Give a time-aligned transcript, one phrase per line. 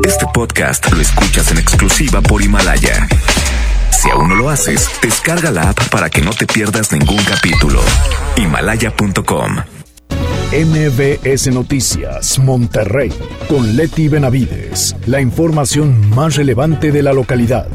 [0.00, 3.06] Este podcast lo escuchas en exclusiva por Himalaya.
[3.90, 7.80] Si aún no lo haces, descarga la app para que no te pierdas ningún capítulo.
[8.36, 9.58] Himalaya.com.
[10.52, 13.12] MBS Noticias, Monterrey,
[13.48, 14.96] con Leti Benavides.
[15.06, 17.68] La información más relevante de la localidad,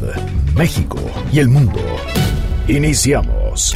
[0.54, 1.00] México
[1.32, 1.80] y el mundo.
[2.68, 3.76] Iniciamos.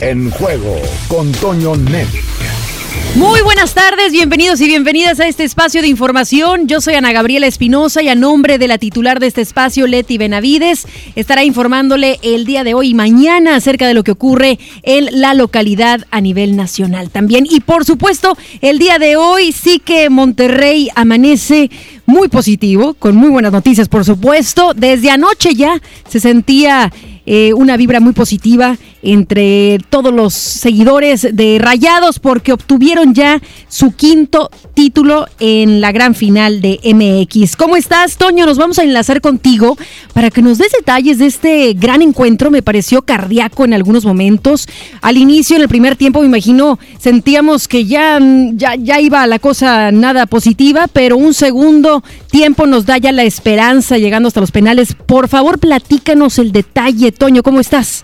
[0.00, 2.08] En juego con Toño Net.
[3.16, 6.68] Muy buenas tardes, bienvenidos y bienvenidas a este espacio de información.
[6.68, 10.18] Yo soy Ana Gabriela Espinosa y a nombre de la titular de este espacio, Leti
[10.18, 15.18] Benavides, estará informándole el día de hoy y mañana acerca de lo que ocurre en
[15.18, 17.46] la localidad a nivel nacional también.
[17.48, 21.70] Y por supuesto, el día de hoy sí que Monterrey amanece
[22.04, 24.74] muy positivo, con muy buenas noticias, por supuesto.
[24.76, 26.92] Desde anoche ya se sentía
[27.26, 33.92] eh, una vibra muy positiva entre todos los seguidores de Rayados porque obtuvieron ya su
[33.92, 37.56] quinto título en la gran final de MX.
[37.56, 38.46] ¿Cómo estás, Toño?
[38.46, 39.76] Nos vamos a enlazar contigo
[40.12, 42.50] para que nos des detalles de este gran encuentro.
[42.50, 44.68] Me pareció cardíaco en algunos momentos.
[45.02, 48.18] Al inicio, en el primer tiempo, me imagino, sentíamos que ya,
[48.52, 53.24] ya, ya iba la cosa nada positiva, pero un segundo tiempo nos da ya la
[53.24, 54.94] esperanza llegando hasta los penales.
[54.94, 58.02] Por favor, platícanos el detalle, Toño, ¿cómo estás?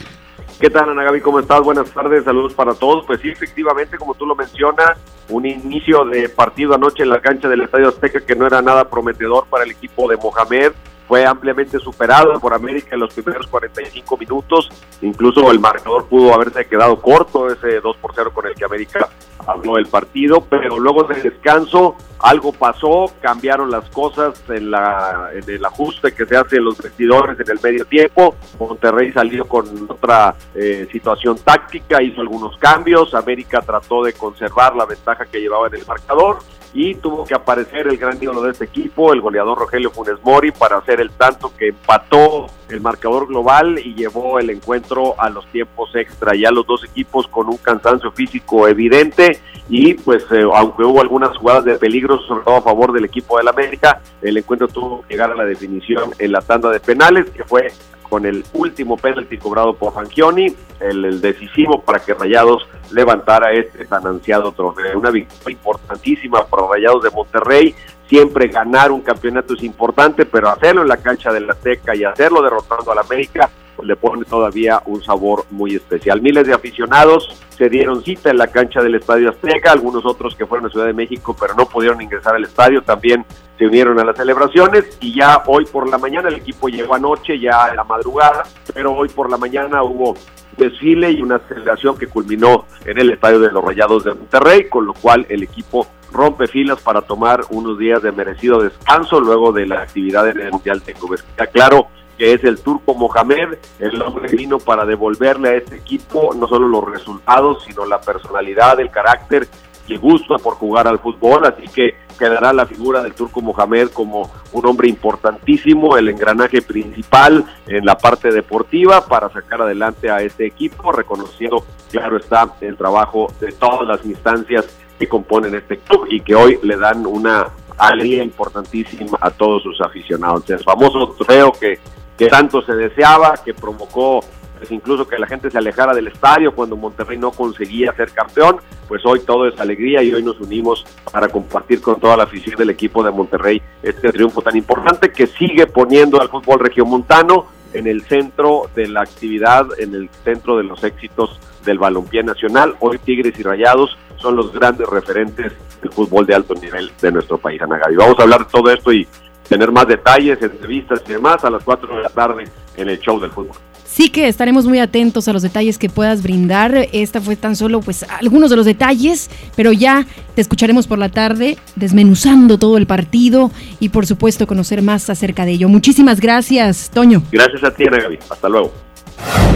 [0.60, 1.20] ¿Qué tal, Ana Gaby?
[1.20, 1.60] ¿Cómo estás?
[1.60, 3.04] Buenas tardes, saludos para todos.
[3.04, 4.96] Pues sí, efectivamente, como tú lo mencionas,
[5.28, 8.88] un inicio de partido anoche en la cancha del Estadio Azteca que no era nada
[8.88, 10.72] prometedor para el equipo de Mohamed.
[11.08, 14.70] Fue ampliamente superado por América en los primeros 45 minutos.
[15.02, 19.08] Incluso el marcador pudo haberse quedado corto, ese 2 por 0 con el que América
[19.46, 25.48] habló el partido, pero luego del descanso algo pasó, cambiaron las cosas en, la, en
[25.50, 28.36] el ajuste que se hace en los vestidores en el medio tiempo.
[28.60, 33.14] Monterrey salió con otra eh, situación táctica, hizo algunos cambios.
[33.14, 36.38] América trató de conservar la ventaja que llevaba en el marcador
[36.74, 40.52] y tuvo que aparecer el gran ídolo de este equipo, el goleador Rogelio Funes Mori,
[40.52, 45.46] para hacer el tanto que empató el marcador global y llevó el encuentro a los
[45.48, 46.34] tiempos extra.
[46.34, 49.31] Ya los dos equipos con un cansancio físico evidente
[49.68, 53.38] y pues eh, aunque hubo algunas jugadas de peligro, sobre todo a favor del equipo
[53.38, 57.30] del América, el encuentro tuvo que llegar a la definición en la tanda de penales,
[57.30, 57.68] que fue
[58.12, 64.06] con el último penalti cobrado por Fangioni, el, decisivo para que Rayados levantara este tan
[64.06, 64.98] ansiado trofeo.
[64.98, 67.74] Una victoria importantísima para Rayados de Monterrey.
[68.06, 72.42] Siempre ganar un campeonato es importante, pero hacerlo en la cancha del Azteca y hacerlo
[72.42, 73.48] derrotando al América
[73.82, 76.20] le pone todavía un sabor muy especial.
[76.20, 80.46] Miles de aficionados se dieron cita en la cancha del Estadio Azteca, algunos otros que
[80.46, 83.24] fueron a Ciudad de México pero no pudieron ingresar al estadio también
[83.58, 87.38] se unieron a las celebraciones y ya hoy por la mañana el equipo llegó anoche
[87.38, 88.44] ya a la madrugada,
[88.74, 90.16] pero hoy por la mañana hubo
[90.56, 94.86] desfile y una celebración que culminó en el Estadio de los Rayados de Monterrey, con
[94.86, 99.66] lo cual el equipo rompe filas para tomar unos días de merecido descanso luego de
[99.66, 101.24] la actividad en el Mundial de Clubes.
[101.52, 101.88] Claro
[102.22, 106.68] que es el turco Mohamed, el hombre vino para devolverle a este equipo no solo
[106.68, 109.48] los resultados, sino la personalidad, el carácter
[109.88, 114.30] y gusto por jugar al fútbol, así que quedará la figura del turco Mohamed como
[114.52, 120.46] un hombre importantísimo, el engranaje principal en la parte deportiva para sacar adelante a este
[120.46, 124.66] equipo, reconociendo, claro está, el trabajo de todas las instancias
[124.96, 129.80] que componen este club y que hoy le dan una alegría importantísima a todos sus
[129.80, 130.48] aficionados.
[130.48, 131.80] El famoso trofeo que
[132.16, 134.20] que tanto se deseaba, que provocó
[134.62, 138.58] pues, incluso que la gente se alejara del estadio cuando Monterrey no conseguía ser campeón,
[138.86, 142.54] pues hoy todo es alegría y hoy nos unimos para compartir con toda la afición
[142.54, 147.88] del equipo de Monterrey este triunfo tan importante que sigue poniendo al fútbol regiomontano en
[147.88, 152.76] el centro de la actividad, en el centro de los éxitos del balompié nacional.
[152.78, 157.36] Hoy Tigres y Rayados son los grandes referentes del fútbol de alto nivel de nuestro
[157.36, 157.96] país, Ana Gaby.
[157.96, 159.08] Vamos a hablar de todo esto y
[159.52, 163.20] tener más detalles, entrevistas y demás a las 4 de la tarde en el show
[163.20, 163.54] del fútbol.
[163.84, 166.88] Sí que estaremos muy atentos a los detalles que puedas brindar.
[166.92, 171.10] Esta fue tan solo pues algunos de los detalles, pero ya te escucharemos por la
[171.10, 175.68] tarde desmenuzando todo el partido y por supuesto conocer más acerca de ello.
[175.68, 177.22] Muchísimas gracias, Toño.
[177.30, 178.20] Gracias a ti, Ana Gaby.
[178.30, 178.72] Hasta luego.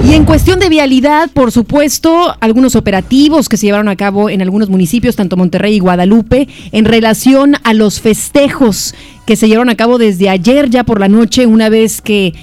[0.04, 4.40] Y en cuestión de vialidad, por supuesto, algunos operativos que se llevaron a cabo en
[4.40, 8.94] algunos municipios, tanto Monterrey y Guadalupe, en relación a los festejos
[9.26, 12.34] que se llevaron a cabo desde ayer ya por la noche, una vez que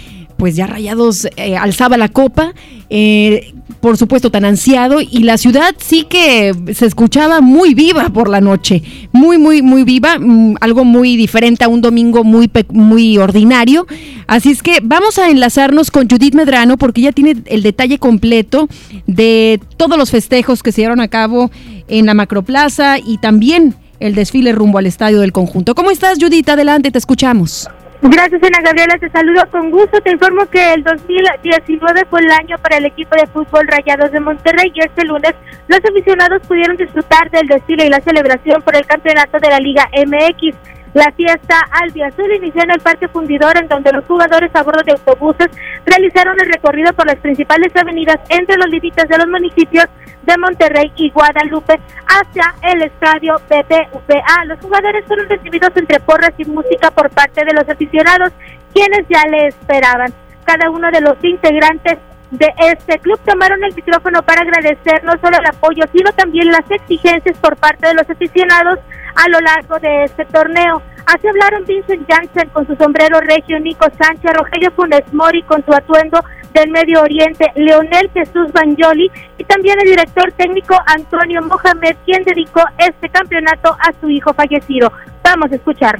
[0.44, 2.54] pues ya Rayados eh, alzaba la copa,
[2.90, 8.28] eh, por supuesto tan ansiado, y la ciudad sí que se escuchaba muy viva por
[8.28, 13.18] la noche, muy, muy, muy viva, mm, algo muy diferente a un domingo muy, muy
[13.18, 13.88] ordinario.
[14.28, 18.68] Así es que vamos a enlazarnos con Judith Medrano porque ella tiene el detalle completo
[19.07, 21.51] de todos los festejos que se llevaron a cabo
[21.88, 25.74] en la Macroplaza y también el desfile rumbo al estadio del conjunto.
[25.74, 26.50] ¿Cómo estás, Judith?
[26.50, 27.69] Adelante, te escuchamos.
[28.06, 28.98] Gracias, Ana Gabriela.
[29.00, 30.02] Te saludo con gusto.
[30.02, 34.20] Te informo que el 2019 fue el año para el equipo de fútbol Rayados de
[34.20, 35.34] Monterrey y este lunes
[35.70, 39.88] los aficionados pudieron disfrutar del desfile y la celebración por el campeonato de la Liga
[40.06, 40.54] MX.
[40.94, 44.92] La fiesta Azul inició en el Parque Fundidor, en donde los jugadores a bordo de
[44.92, 45.48] autobuses
[45.86, 49.86] realizaron el recorrido por las principales avenidas entre los límites de los municipios
[50.24, 54.46] de Monterrey y Guadalupe hacia el estadio BBVA.
[54.46, 58.31] Los jugadores fueron recibidos entre porras y música por parte de los aficionados,
[58.74, 60.14] quienes ya le esperaban.
[60.46, 61.98] Cada uno de los integrantes
[62.31, 66.69] de este club tomaron el micrófono para agradecer no solo el apoyo, sino también las
[66.69, 68.80] exigencias por parte de los aficionados
[69.16, 70.81] a lo largo de este torneo.
[71.06, 75.74] Así hablaron Vincent Janssen con su sombrero regio, Nico Sánchez, Rogelio Funes Mori con su
[75.74, 76.24] atuendo
[76.54, 82.62] del Medio Oriente, Leonel Jesús Banjoli y también el director técnico Antonio Mohamed, quien dedicó
[82.78, 84.92] este campeonato a su hijo fallecido.
[85.24, 86.00] Vamos a escuchar.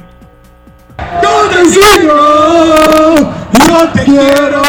[1.22, 1.50] Yo
[3.92, 4.62] te quiero,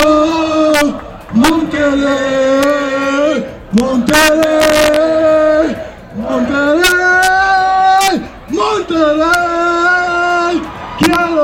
[1.33, 5.75] Monterrey, Monterrey,
[6.15, 6.85] Monterrey,
[8.49, 10.61] Monterrey,
[10.97, 11.41] quiero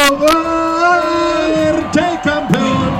[1.51, 2.91] verte campeón.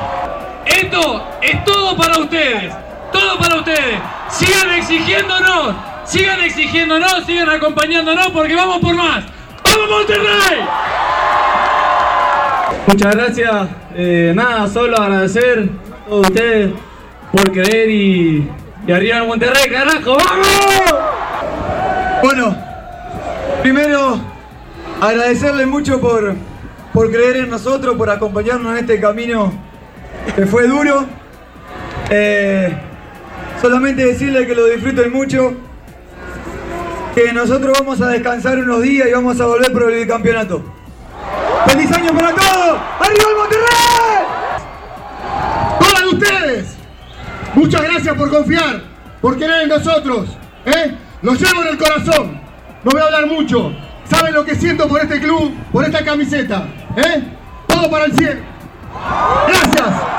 [0.65, 2.73] Esto es todo para ustedes,
[3.11, 3.99] todo para ustedes.
[4.29, 9.23] Sigan exigiéndonos, sigan exigiéndonos, sigan acompañándonos porque vamos por más.
[9.63, 10.65] ¡Vamos Monterrey!
[12.87, 13.67] Muchas gracias.
[13.95, 15.69] Eh, nada, solo agradecer
[16.05, 16.71] a todos ustedes
[17.31, 18.49] por creer y,
[18.87, 20.95] y arriba en Monterrey, carajo, ¡vamos!
[22.23, 22.55] Bueno,
[23.61, 24.19] primero
[24.99, 26.35] agradecerle mucho por,
[26.93, 29.51] por creer en nosotros, por acompañarnos en este camino
[30.35, 31.20] que fue duro.
[32.13, 32.69] Eh,
[33.61, 35.53] solamente decirle que lo disfruten mucho,
[37.15, 40.61] que nosotros vamos a descansar unos días y vamos a volver por el campeonato.
[41.67, 42.81] ¡Feliz año para todos!
[42.99, 44.25] ¡Arriba el Monterrey!
[45.79, 46.75] Todas ustedes,
[47.55, 48.81] muchas gracias por confiar,
[49.21, 50.37] por querer en nosotros.
[50.65, 50.93] ¿eh?
[51.21, 52.41] Lo llevo en el corazón.
[52.83, 53.71] No voy a hablar mucho.
[54.03, 56.65] Saben lo que siento por este club, por esta camiseta.
[56.97, 57.23] ¿eh?
[57.67, 58.41] Todo para el cielo.
[59.47, 60.11] Gracias.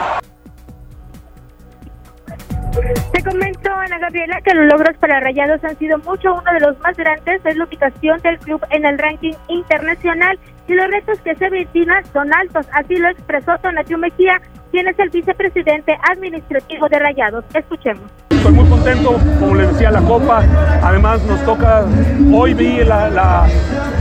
[2.72, 6.32] Te comento, Ana Gabriela, que los logros para Rayados han sido mucho.
[6.32, 10.72] Uno de los más grandes es la ubicación del club en el ranking internacional y
[10.72, 12.66] los retos que se vecinan son altos.
[12.72, 14.40] Así lo expresó Tonatio Mejía,
[14.72, 17.44] quien es el vicepresidente administrativo de Rayados.
[17.54, 18.10] Escuchemos.
[18.30, 20.42] Estoy muy contento, como les decía, la Copa.
[20.82, 21.84] Además, nos toca,
[22.32, 23.46] hoy vi la, la,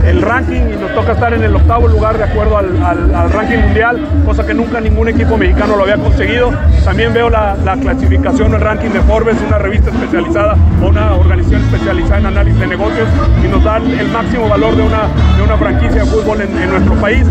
[0.04, 3.30] el ranking y nos toca estar en el octavo lugar de acuerdo al, al, al,
[3.30, 6.50] ranking mundial, cosa que nunca ningún equipo mexicano lo había conseguido.
[6.84, 11.62] También veo la, la clasificación, el ranking de Forbes, una revista especializada o una organización
[11.62, 13.08] especializada en análisis de negocios
[13.44, 15.02] y nos dan el máximo valor de una,
[15.36, 17.24] de una franquicia de fútbol en, en nuestro país.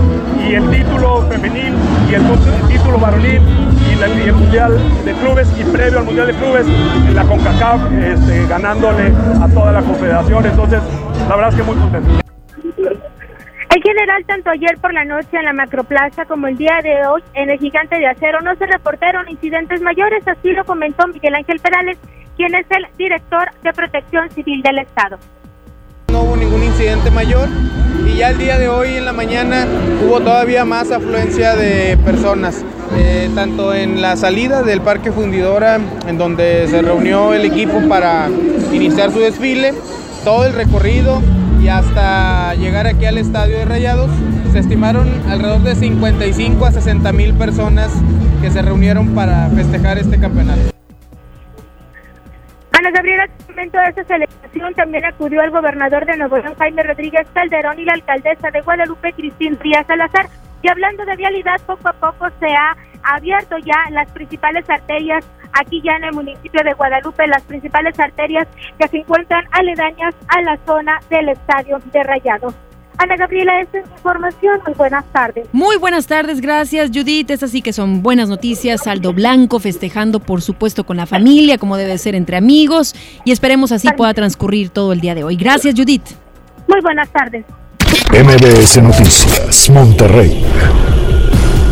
[0.47, 1.73] Y el título femenil
[2.09, 6.33] y el, el título varonil y, el Mundial de Clubes y previo al Mundial de
[6.33, 10.45] Clubes en la CONCACAF este, ganándole a toda la confederación.
[10.45, 10.81] Entonces,
[11.29, 12.09] la verdad es que muy contento.
[13.73, 17.23] En general, tanto ayer por la noche en la Macroplaza como el día de hoy
[17.35, 21.59] en el Gigante de Acero no se reportaron incidentes mayores, así lo comentó Miguel Ángel
[21.59, 21.97] Perales,
[22.35, 25.17] quien es el director de Protección Civil del Estado.
[26.11, 27.47] No hubo ningún incidente mayor
[28.05, 29.65] y ya el día de hoy en la mañana
[30.05, 32.63] hubo todavía más afluencia de personas,
[32.97, 38.29] eh, tanto en la salida del Parque Fundidora, en donde se reunió el equipo para
[38.73, 39.73] iniciar su desfile,
[40.25, 41.21] todo el recorrido
[41.61, 44.11] y hasta llegar aquí al estadio de Rayados,
[44.51, 47.89] se estimaron alrededor de 55 a 60 mil personas
[48.41, 50.80] que se reunieron para festejar este campeonato.
[52.81, 57.27] Ana Gabriela, momento de esta celebración también acudió el gobernador de Nuevo León, Jaime Rodríguez
[57.31, 60.27] Calderón, y la alcaldesa de Guadalupe, Cristín Díaz Salazar.
[60.63, 65.23] Y hablando de vialidad, poco a poco se ha abierto ya las principales arterias
[65.53, 68.47] aquí ya en el municipio de Guadalupe, las principales arterias
[68.79, 72.55] que se encuentran aledañas a la zona del estadio de Rayados.
[73.01, 74.59] Ana Gabriela, esta es información.
[74.63, 75.47] Muy buenas tardes.
[75.51, 77.31] Muy buenas tardes, gracias Judith.
[77.31, 78.83] Es así que son buenas noticias.
[78.83, 82.93] Saldo Blanco festejando, por supuesto, con la familia, como debe ser entre amigos.
[83.25, 85.35] Y esperemos así pueda transcurrir todo el día de hoy.
[85.35, 86.09] Gracias, Judith.
[86.67, 87.43] Muy buenas tardes.
[88.11, 90.45] MBS Noticias, Monterrey.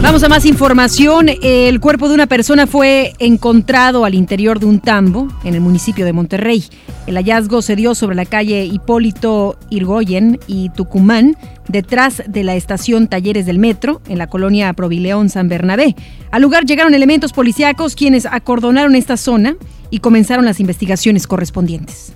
[0.02, 1.28] Vamos a más información.
[1.44, 6.06] El cuerpo de una persona fue encontrado al interior de un tambo en el municipio
[6.06, 6.64] de Monterrey.
[7.06, 11.36] El hallazgo se dio sobre la calle Hipólito Irgoyen y Tucumán,
[11.68, 15.96] detrás de la estación Talleres del Metro, en la colonia Provileón San Bernabé.
[16.32, 19.58] Al lugar llegaron elementos policíacos quienes acordonaron esta zona
[19.90, 22.14] y comenzaron las investigaciones correspondientes.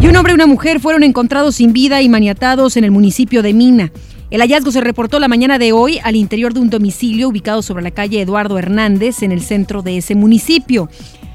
[0.00, 3.42] Y un hombre y una mujer fueron encontrados sin vida y maniatados en el municipio
[3.42, 3.92] de Mina.
[4.28, 7.84] El hallazgo se reportó la mañana de hoy al interior de un domicilio ubicado sobre
[7.84, 10.88] la calle Eduardo Hernández en el centro de ese municipio.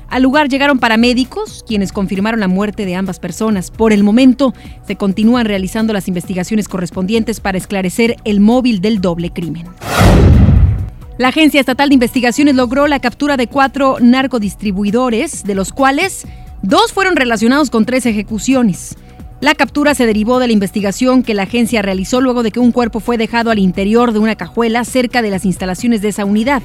[0.10, 3.71] Al lugar llegaron paramédicos, quienes confirmaron la muerte de ambas personas.
[3.71, 4.53] Por el momento,
[4.86, 9.67] se continúan realizando las investigaciones correspondientes para esclarecer el móvil del doble crimen.
[11.17, 16.27] La Agencia Estatal de Investigaciones logró la captura de cuatro narcodistribuidores, de los cuales
[16.62, 18.98] dos fueron relacionados con tres ejecuciones.
[19.41, 22.71] La captura se derivó de la investigación que la agencia realizó luego de que un
[22.71, 26.62] cuerpo fue dejado al interior de una cajuela cerca de las instalaciones de esa unidad.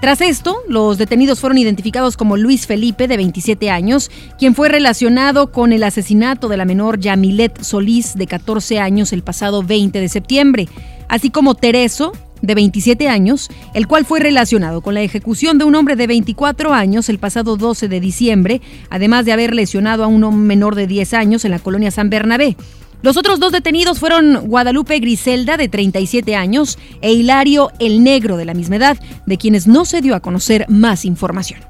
[0.00, 5.50] Tras esto, los detenidos fueron identificados como Luis Felipe, de 27 años, quien fue relacionado
[5.50, 10.08] con el asesinato de la menor Yamilet Solís, de 14 años, el pasado 20 de
[10.08, 10.68] septiembre,
[11.08, 15.74] así como Tereso, de 27 años, el cual fue relacionado con la ejecución de un
[15.74, 20.42] hombre de 24 años el pasado 12 de diciembre, además de haber lesionado a un
[20.42, 22.56] menor de 10 años en la colonia San Bernabé.
[23.02, 28.44] Los otros dos detenidos fueron Guadalupe Griselda, de 37 años, e Hilario el Negro, de
[28.44, 31.60] la misma edad, de quienes no se dio a conocer más información.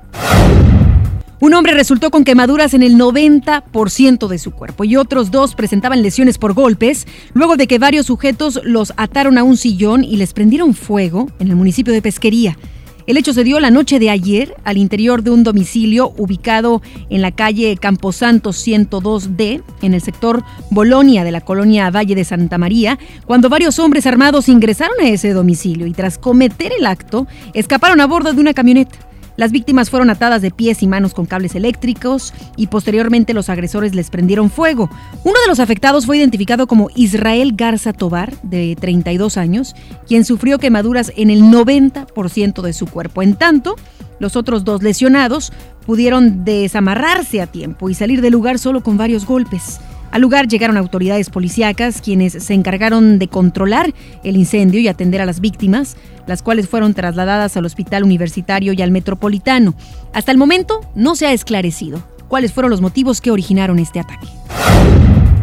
[1.41, 6.03] Un hombre resultó con quemaduras en el 90% de su cuerpo y otros dos presentaban
[6.03, 10.35] lesiones por golpes luego de que varios sujetos los ataron a un sillón y les
[10.35, 12.59] prendieron fuego en el municipio de Pesquería.
[13.07, 17.23] El hecho se dio la noche de ayer al interior de un domicilio ubicado en
[17.23, 22.99] la calle Camposanto 102D, en el sector Bolonia de la colonia Valle de Santa María,
[23.25, 28.07] cuando varios hombres armados ingresaron a ese domicilio y tras cometer el acto, escaparon a
[28.07, 29.10] bordo de una camioneta.
[29.41, 33.95] Las víctimas fueron atadas de pies y manos con cables eléctricos y posteriormente los agresores
[33.95, 34.91] les prendieron fuego.
[35.25, 39.75] Uno de los afectados fue identificado como Israel Garza Tobar, de 32 años,
[40.07, 43.23] quien sufrió quemaduras en el 90% de su cuerpo.
[43.23, 43.77] En tanto,
[44.19, 45.55] los otros dos lesionados
[45.87, 49.81] pudieron desamarrarse a tiempo y salir del lugar solo con varios golpes.
[50.11, 55.27] Al lugar llegaron autoridades policíacas quienes se encargaron de controlar el incendio y atender a
[55.27, 59.75] las víctimas, las cuales fueron trasladadas al hospital universitario y al metropolitano.
[60.13, 64.29] Hasta el momento no se ha esclarecido cuáles fueron los motivos que originaron este ataque.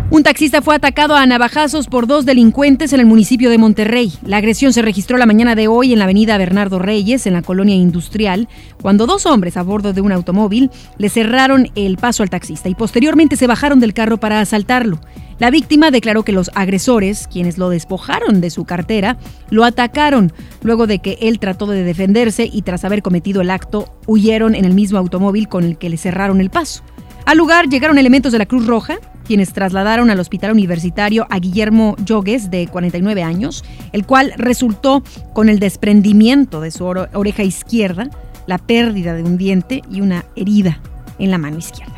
[0.10, 4.14] Un taxista fue atacado a navajazos por dos delincuentes en el municipio de Monterrey.
[4.26, 7.42] La agresión se registró la mañana de hoy en la avenida Bernardo Reyes, en la
[7.42, 8.48] colonia industrial,
[8.82, 12.76] cuando dos hombres a bordo de un automóvil le cerraron el paso al taxista y
[12.76, 15.02] posteriormente se bajaron del carro para asaltarlo.
[15.40, 19.18] La víctima declaró que los agresores, quienes lo despojaron de su cartera,
[19.50, 20.32] lo atacaron
[20.64, 24.64] luego de que él trató de defenderse y tras haber cometido el acto huyeron en
[24.64, 26.82] el mismo automóvil con el que le cerraron el paso.
[27.28, 31.98] Al lugar llegaron elementos de la Cruz Roja, quienes trasladaron al hospital universitario a Guillermo
[32.06, 35.04] Yogues, de 49 años, el cual resultó
[35.34, 38.10] con el desprendimiento de su oreja izquierda,
[38.46, 40.80] la pérdida de un diente y una herida
[41.20, 41.96] en la mano izquierda.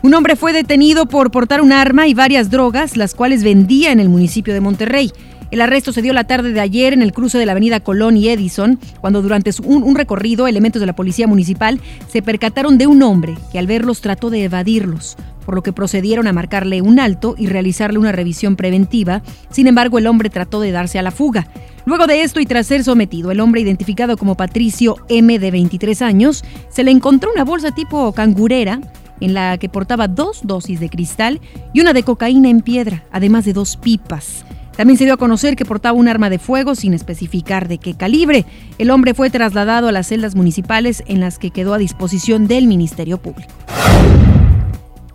[0.00, 3.98] Un hombre fue detenido por portar un arma y varias drogas, las cuales vendía en
[3.98, 5.10] el municipio de Monterrey.
[5.50, 8.16] El arresto se dio la tarde de ayer en el cruce de la avenida Colón
[8.16, 13.02] y Edison, cuando durante un, recorrido elementos de la policía municipal se percataron de un
[13.02, 17.36] hombre que al verlos trató de evadirlos, por lo que procedieron a marcarle un alto
[17.38, 19.22] y realizarle una revisión preventiva.
[19.50, 21.46] Sin embargo, el hombre trató de darse a la fuga.
[21.84, 26.02] Luego de esto y tras ser sometido, el hombre identificado como Patricio M de 23
[26.02, 28.80] años, se le encontró una bolsa tipo cangurera
[29.20, 31.40] en la que portaba dos dosis de cristal
[31.72, 34.44] y una de cocaína en piedra, además de dos pipas.
[34.76, 37.94] También se dio a conocer que portaba un arma de fuego sin especificar de qué
[37.94, 38.44] calibre.
[38.78, 42.66] El hombre fue trasladado a las celdas municipales en las que quedó a disposición del
[42.66, 43.52] Ministerio Público.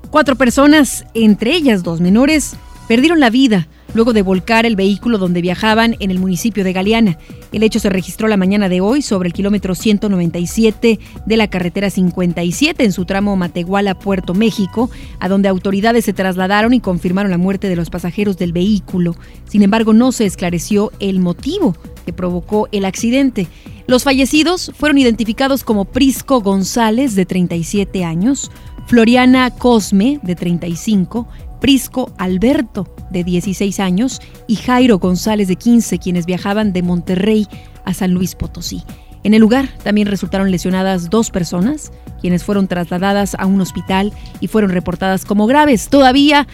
[0.10, 2.56] Cuatro personas, entre ellas dos menores,
[2.88, 7.18] perdieron la vida luego de volcar el vehículo donde viajaban en el municipio de Galeana.
[7.52, 11.90] El hecho se registró la mañana de hoy sobre el kilómetro 197 de la carretera
[11.90, 17.70] 57 en su tramo Matehuala-Puerto México, a donde autoridades se trasladaron y confirmaron la muerte
[17.70, 19.16] de los pasajeros del vehículo.
[19.50, 23.48] Sin embargo, no se esclareció el motivo que provocó el accidente.
[23.88, 28.52] Los fallecidos fueron identificados como Prisco González, de 37 años,
[28.88, 31.28] Floriana Cosme, de 35,
[31.62, 37.48] Prisco Alberto, de 16 años, y Jairo González, de 15, quienes viajaban de Monterrey
[37.86, 38.84] a San Luis Potosí.
[39.24, 44.48] En el lugar también resultaron lesionadas dos personas, quienes fueron trasladadas a un hospital y
[44.48, 45.90] fueron reportadas como graves.
[45.90, 46.48] Todavía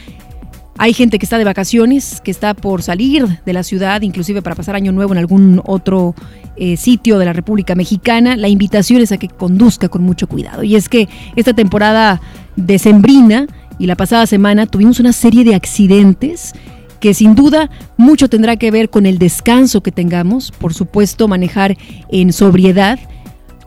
[0.78, 4.56] hay gente que está de vacaciones, que está por salir de la ciudad, inclusive para
[4.56, 6.14] pasar año nuevo en algún otro
[6.58, 8.36] eh, sitio de la República Mexicana.
[8.36, 10.64] La invitación es a que conduzca con mucho cuidado.
[10.64, 12.22] Y es que esta temporada
[12.58, 13.48] decembrina
[13.80, 16.54] y la pasada semana tuvimos una serie de accidentes
[17.00, 21.78] que sin duda mucho tendrá que ver con el descanso que tengamos, por supuesto manejar
[22.10, 23.00] en sobriedad,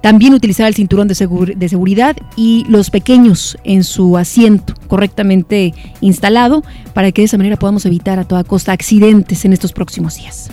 [0.00, 6.64] también utilizar el cinturón de, seguridad y los pequeños en su asiento correctamente instalado
[6.95, 10.50] para que de esa manera podamos evitar a toda costa accidentes en estos próximos días.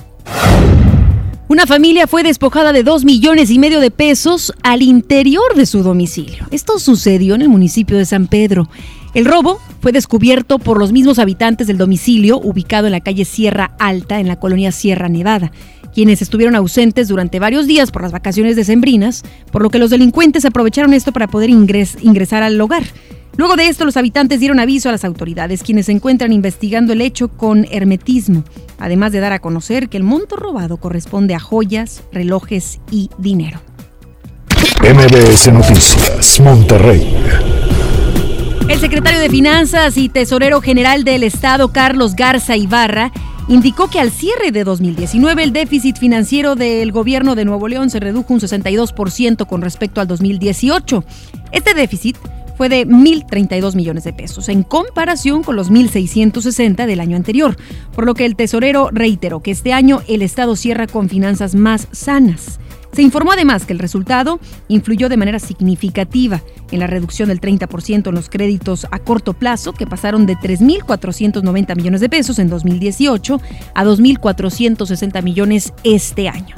[1.49, 5.81] Una familia fue despojada de dos millones y medio de pesos al interior de su
[5.81, 6.45] domicilio.
[6.51, 8.67] Esto sucedió en el municipio de San Pedro.
[9.17, 13.71] El robo fue descubierto por los mismos habitantes del domicilio ubicado en la calle Sierra
[13.79, 15.51] Alta, en la colonia Sierra Nevada,
[15.91, 20.45] quienes estuvieron ausentes durante varios días por las vacaciones decembrinas, por lo que los delincuentes
[20.45, 22.83] aprovecharon esto para poder ingresar al hogar.
[23.37, 27.01] Luego de esto, los habitantes dieron aviso a las autoridades, quienes se encuentran investigando el
[27.01, 28.43] hecho con hermetismo,
[28.77, 33.61] además de dar a conocer que el monto robado corresponde a joyas, relojes y dinero.
[34.83, 37.46] MBS Noticias, Monterrey.
[38.69, 43.13] El secretario de Finanzas y Tesorero General del Estado, Carlos Garza Ibarra,
[43.47, 48.01] indicó que al cierre de 2019 el déficit financiero del gobierno de Nuevo León se
[48.01, 51.05] redujo un 62% con respecto al 2018.
[51.53, 52.17] Este déficit
[52.57, 57.55] fue de 1.032 millones de pesos, en comparación con los 1.660 del año anterior,
[57.95, 61.87] por lo que el tesorero reiteró que este año el Estado cierra con finanzas más
[61.93, 62.59] sanas.
[62.97, 64.39] Se informó además que el resultado
[64.69, 69.71] influyó de manera significativa en la reducción del 30% en los créditos a corto plazo,
[69.71, 73.39] que pasaron de 3.490 millones de pesos en 2018
[73.75, 76.55] a 2.460 millones este año.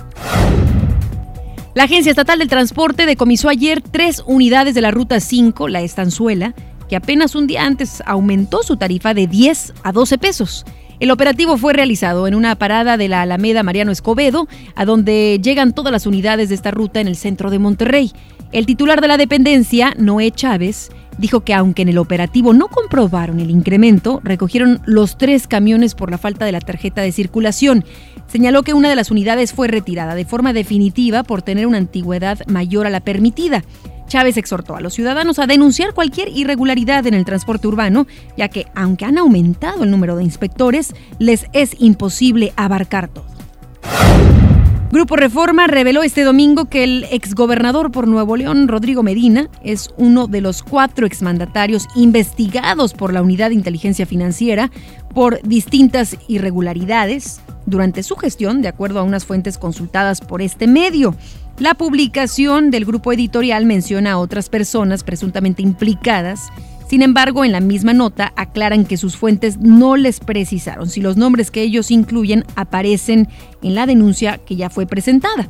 [1.73, 6.55] La Agencia Estatal del Transporte decomisó ayer tres unidades de la Ruta 5, la Estanzuela,
[6.87, 10.65] que apenas un día antes aumentó su tarifa de 10 a 12 pesos.
[10.99, 15.73] El operativo fue realizado en una parada de la Alameda Mariano Escobedo, a donde llegan
[15.73, 18.11] todas las unidades de esta ruta en el centro de Monterrey.
[18.51, 23.39] El titular de la dependencia, Noé Chávez, dijo que aunque en el operativo no comprobaron
[23.39, 27.85] el incremento, recogieron los tres camiones por la falta de la tarjeta de circulación.
[28.27, 32.39] Señaló que una de las unidades fue retirada de forma definitiva por tener una antigüedad
[32.47, 33.63] mayor a la permitida.
[34.09, 38.65] Chávez exhortó a los ciudadanos a denunciar cualquier irregularidad en el transporte urbano, ya que
[38.75, 43.29] aunque han aumentado el número de inspectores, les es imposible abarcar todo.
[44.91, 50.25] Grupo Reforma reveló este domingo que el exgobernador por Nuevo León, Rodrigo Medina, es uno
[50.25, 54.71] de los cuatro exmandatarios investigados por la Unidad de Inteligencia Financiera
[55.13, 61.13] por distintas irregularidades durante su gestión, de acuerdo a unas fuentes consultadas por este medio.
[61.59, 66.49] La publicación del grupo editorial menciona a otras personas presuntamente implicadas
[66.89, 71.17] sin embargo, en la misma nota aclaran que sus fuentes no les precisaron si los
[71.17, 73.27] nombres que ellos incluyen aparecen
[73.61, 75.49] en la denuncia que ya fue presentada.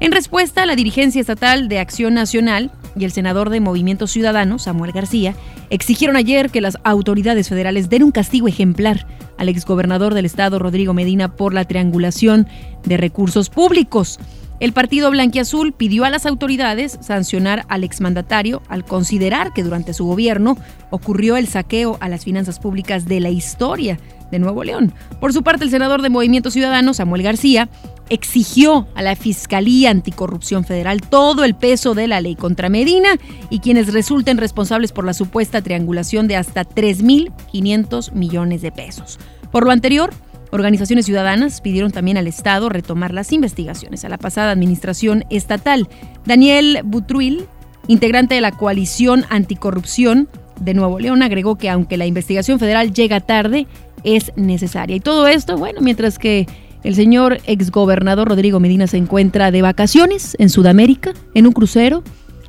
[0.00, 4.92] En respuesta, la dirigencia estatal de Acción Nacional y el senador de Movimiento Ciudadano, Samuel
[4.92, 5.34] García,
[5.68, 10.94] exigieron ayer que las autoridades federales den un castigo ejemplar al exgobernador del estado, Rodrigo
[10.94, 12.48] Medina, por la triangulación
[12.84, 14.18] de recursos públicos.
[14.60, 20.04] El partido blanquiazul pidió a las autoridades sancionar al exmandatario al considerar que durante su
[20.04, 20.56] gobierno
[20.90, 24.00] ocurrió el saqueo a las finanzas públicas de la historia
[24.32, 24.92] de Nuevo León.
[25.20, 27.68] Por su parte, el senador de Movimiento Ciudadano, Samuel García,
[28.10, 33.10] exigió a la Fiscalía Anticorrupción Federal todo el peso de la ley contra Medina
[33.50, 39.18] y quienes resulten responsables por la supuesta triangulación de hasta 3.500 millones de pesos.
[39.50, 40.10] Por lo anterior,
[40.50, 45.88] Organizaciones ciudadanas pidieron también al Estado retomar las investigaciones a la pasada administración estatal.
[46.24, 47.46] Daniel Butruil,
[47.86, 50.28] integrante de la coalición anticorrupción
[50.60, 53.66] de Nuevo León, agregó que aunque la investigación federal llega tarde,
[54.04, 54.96] es necesaria.
[54.96, 56.46] Y todo esto, bueno, mientras que
[56.84, 62.02] el señor exgobernador Rodrigo Medina se encuentra de vacaciones en Sudamérica, en un crucero,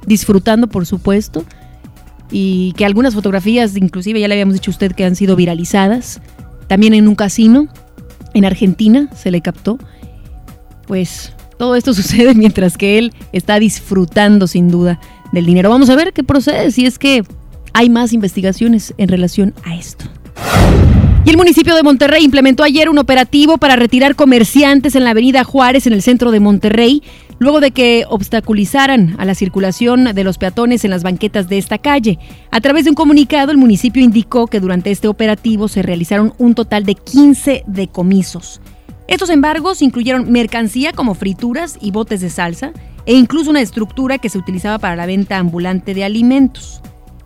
[0.05, 1.43] disfrutando, por supuesto,
[2.31, 6.21] y que algunas fotografías, inclusive ya le habíamos dicho a usted que han sido viralizadas,
[6.67, 7.67] también en un casino,
[8.33, 9.77] en Argentina se le captó.
[10.87, 14.99] Pues todo esto sucede mientras que él está disfrutando sin duda
[15.31, 15.69] del dinero.
[15.69, 17.23] Vamos a ver qué procede, si es que
[17.73, 20.05] hay más investigaciones en relación a esto.
[21.25, 25.43] Y el municipio de Monterrey implementó ayer un operativo para retirar comerciantes en la avenida
[25.43, 27.03] Juárez, en el centro de Monterrey,
[27.39, 31.77] luego de que obstaculizaran a la circulación de los peatones en las banquetas de esta
[31.77, 32.19] calle.
[32.51, 36.53] A través de un comunicado, el municipio indicó que durante este operativo se realizaron un
[36.53, 38.61] total de 15 decomisos.
[39.07, 42.73] Estos embargos incluyeron mercancía como frituras y botes de salsa
[43.05, 46.81] e incluso una estructura que se utilizaba para la venta ambulante de alimentos.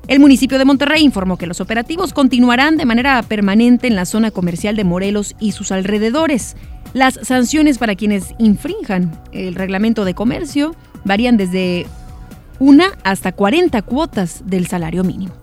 [0.07, 4.31] El municipio de Monterrey informó que los operativos continuarán de manera permanente en la zona
[4.31, 6.57] comercial de Morelos y sus alrededores.
[6.93, 11.87] Las sanciones para quienes infrinjan el reglamento de comercio varían desde
[12.59, 15.33] una hasta 40 cuotas del salario mínimo.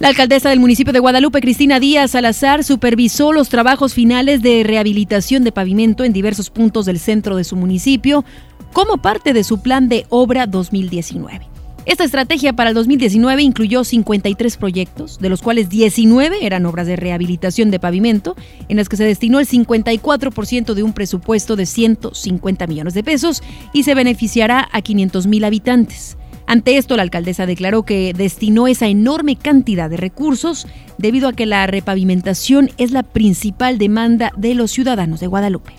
[0.00, 5.44] La alcaldesa del municipio de Guadalupe, Cristina Díaz Salazar, supervisó los trabajos finales de rehabilitación
[5.44, 8.24] de pavimento en diversos puntos del centro de su municipio,
[8.72, 11.53] como parte de su plan de obra 2019.
[11.86, 16.96] Esta estrategia para el 2019 incluyó 53 proyectos, de los cuales 19 eran obras de
[16.96, 18.36] rehabilitación de pavimento,
[18.68, 23.42] en las que se destinó el 54% de un presupuesto de 150 millones de pesos
[23.74, 26.16] y se beneficiará a 500 mil habitantes.
[26.46, 30.66] Ante esto, la alcaldesa declaró que destinó esa enorme cantidad de recursos
[30.96, 35.74] debido a que la repavimentación es la principal demanda de los ciudadanos de Guadalupe.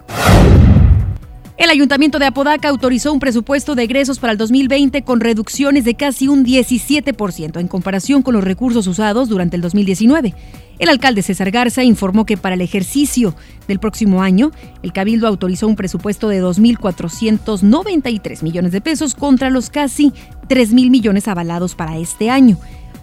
[1.58, 5.96] El Ayuntamiento de Apodaca autorizó un presupuesto de egresos para el 2020 con reducciones de
[5.96, 10.34] casi un 17% en comparación con los recursos usados durante el 2019.
[10.80, 13.36] El alcalde César Garza informó que para el ejercicio
[13.70, 14.52] del próximo año,
[14.84, 20.12] el Cabildo autorizó un presupuesto de 2.493 millones de pesos contra los casi
[20.50, 22.58] 3.000 millones avalados para este año.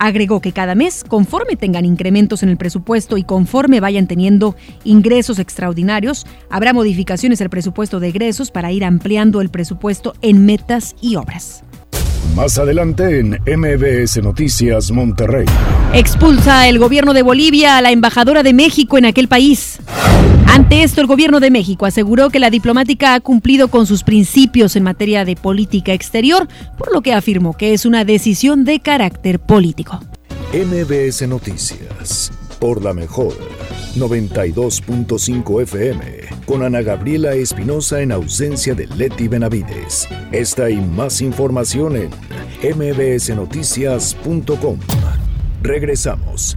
[0.05, 5.39] Agregó que cada mes, conforme tengan incrementos en el presupuesto y conforme vayan teniendo ingresos
[5.39, 11.15] extraordinarios, habrá modificaciones al presupuesto de egresos para ir ampliando el presupuesto en metas y
[11.15, 11.63] obras.
[12.37, 15.45] Más adelante en MBS Noticias Monterrey.
[15.93, 19.81] Expulsa el gobierno de Bolivia a la embajadora de México en aquel país.
[20.47, 24.77] Ante esto, el gobierno de México aseguró que la diplomática ha cumplido con sus principios
[24.77, 29.39] en materia de política exterior, por lo que afirmó que es una decisión de carácter
[29.39, 30.01] político.
[30.53, 33.35] MBS Noticias, por la mejor
[33.97, 36.01] 92.5 FM,
[36.47, 40.09] con Ana Gabriela Espinosa en ausencia de Leti Benavides.
[40.33, 42.11] Esta y más información en
[42.77, 44.79] mbsnoticias.com.
[45.63, 46.57] Regresamos.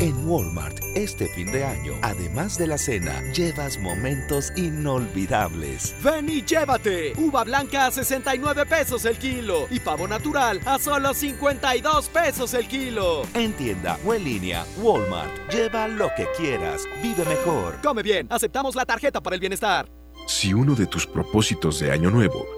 [0.00, 5.96] En Walmart, este fin de año, además de la cena, llevas momentos inolvidables.
[6.04, 7.14] Ven y llévate.
[7.16, 12.68] Uva blanca a 69 pesos el kilo y pavo natural a solo 52 pesos el
[12.68, 13.22] kilo.
[13.34, 15.32] En tienda o en línea, Walmart.
[15.50, 16.84] Lleva lo que quieras.
[17.02, 17.80] Vive mejor.
[17.82, 18.28] Come bien.
[18.30, 19.90] Aceptamos la tarjeta para el bienestar.
[20.28, 22.57] Si uno de tus propósitos de año nuevo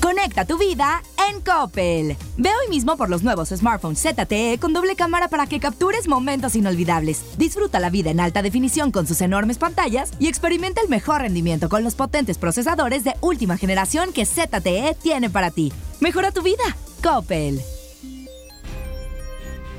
[0.00, 2.16] Conecta tu vida en Coppel.
[2.36, 6.56] Ve hoy mismo por los nuevos smartphones ZTE con doble cámara para que captures momentos
[6.56, 7.36] inolvidables.
[7.38, 11.68] Disfruta la vida en alta definición con sus enormes pantallas y experimenta el mejor rendimiento
[11.68, 15.72] con los potentes procesadores de última generación que ZTE tiene para ti.
[16.00, 16.64] Mejora tu vida.
[17.02, 17.60] Coppel.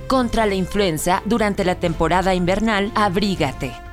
[0.08, 3.74] Contra la influenza, durante la temporada invernal, abrígate.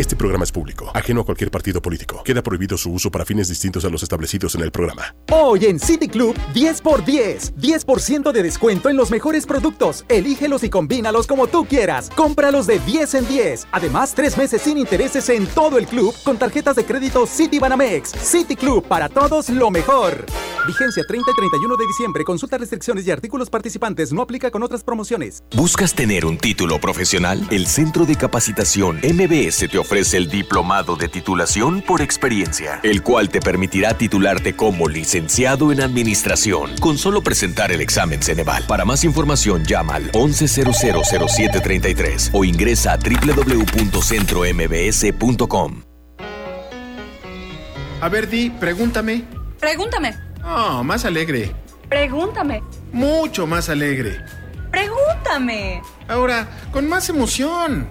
[0.00, 2.22] Este programa es público, ajeno a cualquier partido político.
[2.24, 5.14] Queda prohibido su uso para fines distintos a los establecidos en el programa.
[5.30, 7.56] Hoy en City Club, 10 por 10.
[7.56, 10.06] 10% de descuento en los mejores productos.
[10.08, 12.08] Elígelos y combínalos como tú quieras.
[12.16, 13.66] Cómpralos de 10 en 10.
[13.72, 18.12] Además, tres meses sin intereses en todo el club con tarjetas de crédito City Banamex.
[18.22, 20.24] City Club, para todos lo mejor.
[20.66, 22.24] Vigencia 30 y 31 de diciembre.
[22.24, 24.14] Consulta restricciones y artículos participantes.
[24.14, 25.44] No aplica con otras promociones.
[25.54, 27.46] ¿Buscas tener un título profesional?
[27.50, 33.02] El Centro de Capacitación MBS te ofrece ofrece el diplomado de titulación por experiencia, el
[33.02, 38.62] cual te permitirá titularte como licenciado en administración con solo presentar el examen Ceneval.
[38.68, 45.82] Para más información llama al 11000733 o ingresa a www.centrombs.com.
[48.00, 49.24] A ver, Di, pregúntame.
[49.58, 50.14] Pregúntame.
[50.44, 51.52] Oh, más alegre.
[51.88, 52.62] Pregúntame.
[52.92, 54.24] Mucho más alegre.
[54.70, 55.82] Pregúntame.
[56.06, 57.90] Ahora, con más emoción.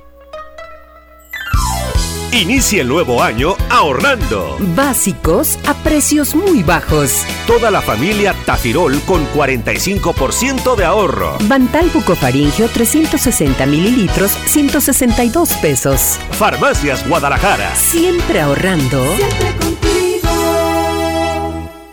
[2.33, 4.55] Inicia el nuevo año ahorrando.
[4.73, 7.25] Básicos a precios muy bajos.
[7.45, 11.37] Toda la familia Tafirol con 45% de ahorro.
[11.41, 16.19] Bantal bucofaringio 360 mililitros, 162 pesos.
[16.31, 17.75] Farmacias Guadalajara.
[17.75, 19.03] Siempre ahorrando.
[19.17, 19.50] Siempre.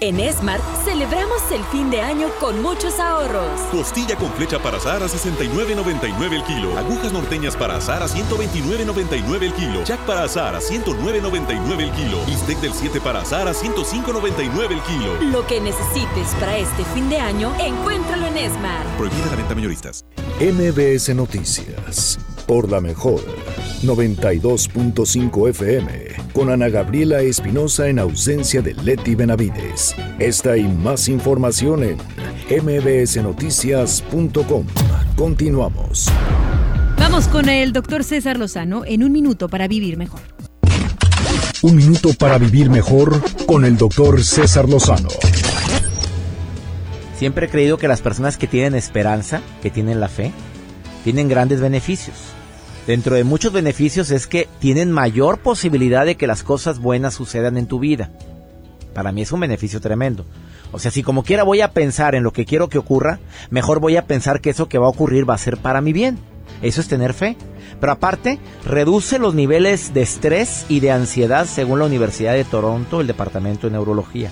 [0.01, 3.61] En Smart celebramos el fin de año con muchos ahorros.
[3.73, 6.79] Costilla con flecha para azar a 69.99 el kilo.
[6.79, 9.83] Agujas norteñas para azar a 129.99 el kilo.
[9.85, 12.25] Jack para azar a 109.99 el kilo.
[12.27, 15.21] Bistec del 7 para azar a 105.99 el kilo.
[15.33, 18.87] Lo que necesites para este fin de año, encuéntralo en Smart.
[18.97, 20.05] Prohibida la venta mayoristas.
[20.39, 22.19] MBS Noticias.
[22.49, 23.21] Por la mejor.
[23.83, 25.93] 92.5 FM.
[26.33, 29.95] Con Ana Gabriela Espinosa en ausencia de Leti Benavides.
[30.19, 31.99] Esta y más información en
[32.49, 34.65] mbsnoticias.com.
[35.15, 36.11] Continuamos.
[36.99, 40.21] Vamos con el doctor César Lozano en un minuto para vivir mejor.
[41.61, 45.11] Un minuto para vivir mejor con el doctor César Lozano.
[47.19, 50.33] Siempre he creído que las personas que tienen esperanza, que tienen la fe,
[51.05, 52.38] tienen grandes beneficios.
[52.87, 57.59] Dentro de muchos beneficios es que tienen mayor posibilidad de que las cosas buenas sucedan
[57.59, 58.11] en tu vida.
[58.95, 60.25] Para mí es un beneficio tremendo.
[60.73, 63.81] O sea, si como quiera voy a pensar en lo que quiero que ocurra, mejor
[63.81, 66.19] voy a pensar que eso que va a ocurrir va a ser para mi bien.
[66.62, 67.37] Eso es tener fe.
[67.81, 73.01] Pero aparte, reduce los niveles de estrés y de ansiedad según la Universidad de Toronto,
[73.01, 74.31] el Departamento de Neurología.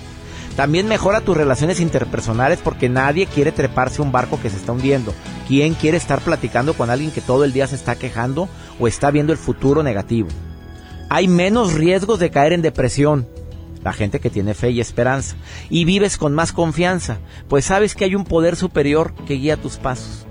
[0.57, 5.13] También mejora tus relaciones interpersonales porque nadie quiere treparse un barco que se está hundiendo.
[5.47, 9.11] ¿Quién quiere estar platicando con alguien que todo el día se está quejando o está
[9.11, 10.29] viendo el futuro negativo?
[11.09, 13.27] Hay menos riesgos de caer en depresión.
[13.83, 15.35] La gente que tiene fe y esperanza.
[15.69, 19.77] Y vives con más confianza, pues sabes que hay un poder superior que guía tus
[19.77, 20.25] pasos.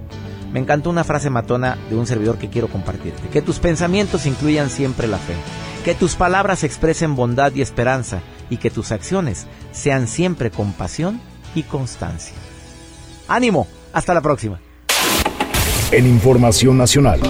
[0.52, 3.28] Me encantó una frase matona de un servidor que quiero compartirte.
[3.28, 5.34] Que tus pensamientos incluyan siempre la fe.
[5.84, 8.22] Que tus palabras expresen bondad y esperanza.
[8.50, 11.20] Y que tus acciones sean siempre compasión
[11.54, 12.34] y constancia.
[13.28, 14.60] Ánimo, hasta la próxima.
[15.90, 17.20] En Información Nacional.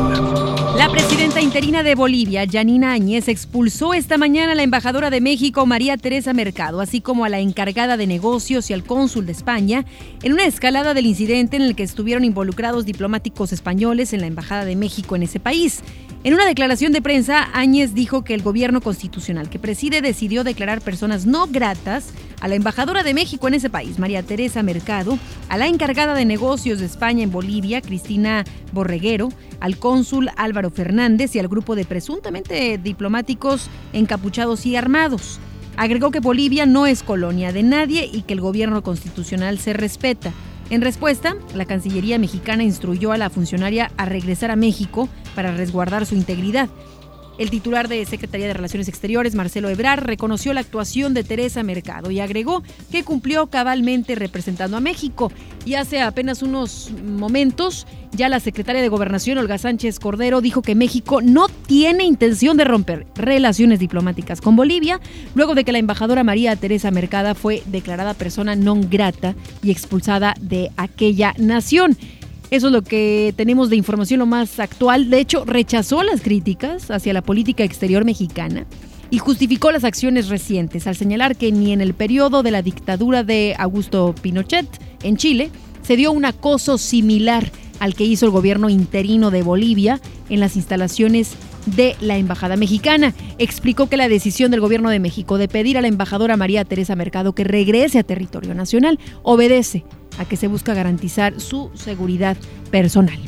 [0.77, 5.65] La presidenta interina de Bolivia, Janina Áñez, expulsó esta mañana a la embajadora de México,
[5.65, 9.87] María Teresa Mercado, así como a la encargada de negocios y al cónsul de España,
[10.23, 14.67] en una escalada del incidente en el que estuvieron involucrados diplomáticos españoles en la Embajada
[14.67, 15.83] de México en ese país.
[16.25, 20.81] En una declaración de prensa, Áñez dijo que el gobierno constitucional que preside decidió declarar
[20.81, 25.57] personas no gratas a la embajadora de México en ese país, María Teresa Mercado, a
[25.57, 29.29] la encargada de negocios de España en Bolivia, Cristina Borreguero,
[29.61, 35.39] al cónsul Álvaro Fernández y al grupo de presuntamente diplomáticos encapuchados y armados.
[35.77, 40.33] Agregó que Bolivia no es colonia de nadie y que el gobierno constitucional se respeta.
[40.69, 46.07] En respuesta, la Cancillería mexicana instruyó a la funcionaria a regresar a México para resguardar
[46.07, 46.69] su integridad.
[47.39, 52.11] El titular de Secretaría de Relaciones Exteriores, Marcelo Ebrard, reconoció la actuación de Teresa Mercado
[52.11, 55.31] y agregó que cumplió cabalmente representando a México.
[55.67, 60.75] Y hace apenas unos momentos, ya la secretaria de Gobernación, Olga Sánchez Cordero, dijo que
[60.75, 65.01] México no tiene intención de romper relaciones diplomáticas con Bolivia,
[65.35, 70.35] luego de que la embajadora María Teresa Mercada fue declarada persona non grata y expulsada
[70.41, 71.99] de aquella nación.
[72.51, 75.11] Eso es lo que tenemos de información lo más actual.
[75.11, 78.67] De hecho, rechazó las críticas hacia la política exterior mexicana
[79.11, 83.25] y justificó las acciones recientes al señalar que ni en el periodo de la dictadura
[83.25, 84.67] de Augusto Pinochet
[85.03, 85.51] en Chile
[85.83, 90.57] se dio un acoso similar al que hizo el gobierno interino de Bolivia en las
[90.57, 91.33] instalaciones
[91.67, 93.13] de la Embajada Mexicana.
[93.39, 96.97] Explicó que la decisión del gobierno de México de pedir a la embajadora María Teresa
[96.97, 99.85] Mercado que regrese a territorio nacional obedece
[100.19, 102.37] a que se busca garantizar su seguridad
[102.71, 103.19] personal.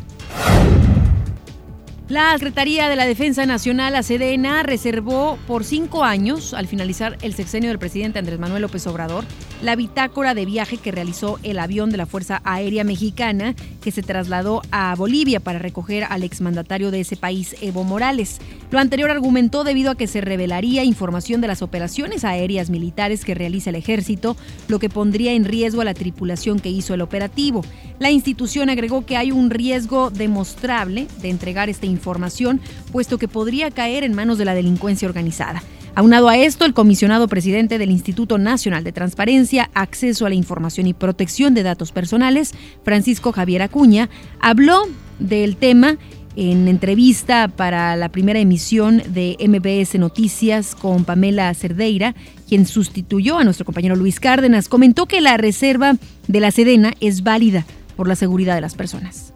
[2.08, 7.34] La Secretaría de la Defensa Nacional, la CDNA, reservó por cinco años, al finalizar el
[7.34, 9.24] sexenio del presidente Andrés Manuel López Obrador,
[9.62, 14.02] la bitácora de viaje que realizó el avión de la Fuerza Aérea Mexicana que se
[14.02, 18.38] trasladó a Bolivia para recoger al exmandatario de ese país, Evo Morales.
[18.70, 23.34] Lo anterior argumentó debido a que se revelaría información de las operaciones aéreas militares que
[23.34, 24.36] realiza el ejército,
[24.68, 27.64] lo que pondría en riesgo a la tripulación que hizo el operativo.
[27.98, 32.60] La institución agregó que hay un riesgo demostrable de entregar esta información,
[32.92, 35.62] puesto que podría caer en manos de la delincuencia organizada.
[35.98, 40.86] Aunado a esto, el comisionado presidente del Instituto Nacional de Transparencia, Acceso a la Información
[40.86, 44.08] y Protección de Datos Personales, Francisco Javier Acuña,
[44.38, 44.82] habló
[45.18, 45.96] del tema
[46.36, 52.14] en entrevista para la primera emisión de MBS Noticias con Pamela Cerdeira,
[52.48, 55.94] quien sustituyó a nuestro compañero Luis Cárdenas, comentó que la reserva
[56.28, 59.34] de la Sedena es válida por la seguridad de las personas.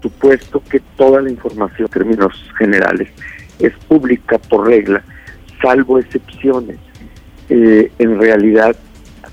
[0.00, 3.10] Supuesto que toda la información términos generales
[3.58, 5.02] es pública por regla,
[5.62, 6.78] salvo excepciones.
[7.48, 8.76] Eh, en realidad,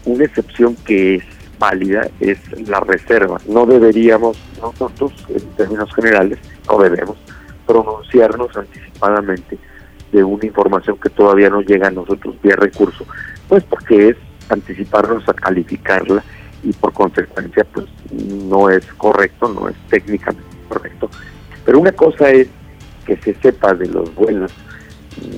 [0.06, 1.24] una excepción que es
[1.60, 3.40] válida es la reserva.
[3.48, 7.18] No deberíamos nosotros, en términos generales, no debemos
[7.66, 9.58] pronunciarnos anticipadamente
[10.12, 13.06] de una información que todavía no llega a nosotros vía recurso,
[13.48, 14.18] pues porque es
[14.50, 16.24] anticiparnos a calificarla
[16.64, 21.10] y por consecuencia pues no es correcto, no es técnicamente correcto.
[21.66, 22.48] Pero una cosa es
[23.06, 24.52] que se sepa de los vuelos,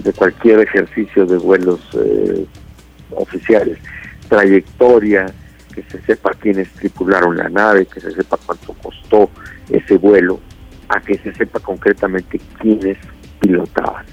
[0.03, 2.45] de cualquier ejercicio de vuelos eh,
[3.12, 3.77] oficiales,
[4.30, 5.27] trayectoria,
[5.73, 9.30] que se sepa quiénes tripularon la nave, que se sepa cuánto costó
[9.69, 10.39] ese vuelo,
[10.89, 12.97] a que se sepa concretamente quiénes
[13.39, 14.06] pilotaban.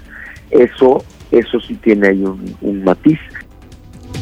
[0.51, 3.19] Eso, eso sí tiene ahí un, un matiz.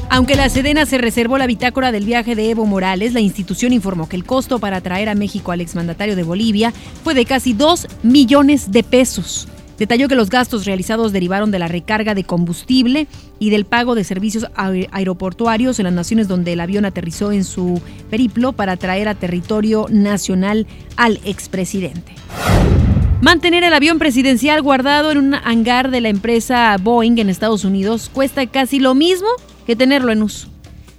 [0.08, 4.08] Aunque la Sedena se reservó la bitácora del viaje de Evo Morales, la institución informó
[4.08, 7.86] que el costo para traer a México al exmandatario de Bolivia fue de casi 2
[8.02, 9.48] millones de pesos.
[9.78, 14.04] Detalló que los gastos realizados derivaron de la recarga de combustible y del pago de
[14.04, 19.14] servicios aeroportuarios en las naciones donde el avión aterrizó en su periplo para traer a
[19.14, 22.12] territorio nacional al expresidente.
[23.22, 28.10] Mantener el avión presidencial guardado en un hangar de la empresa Boeing en Estados Unidos
[28.12, 29.28] cuesta casi lo mismo
[29.66, 30.48] que tenerlo en uso.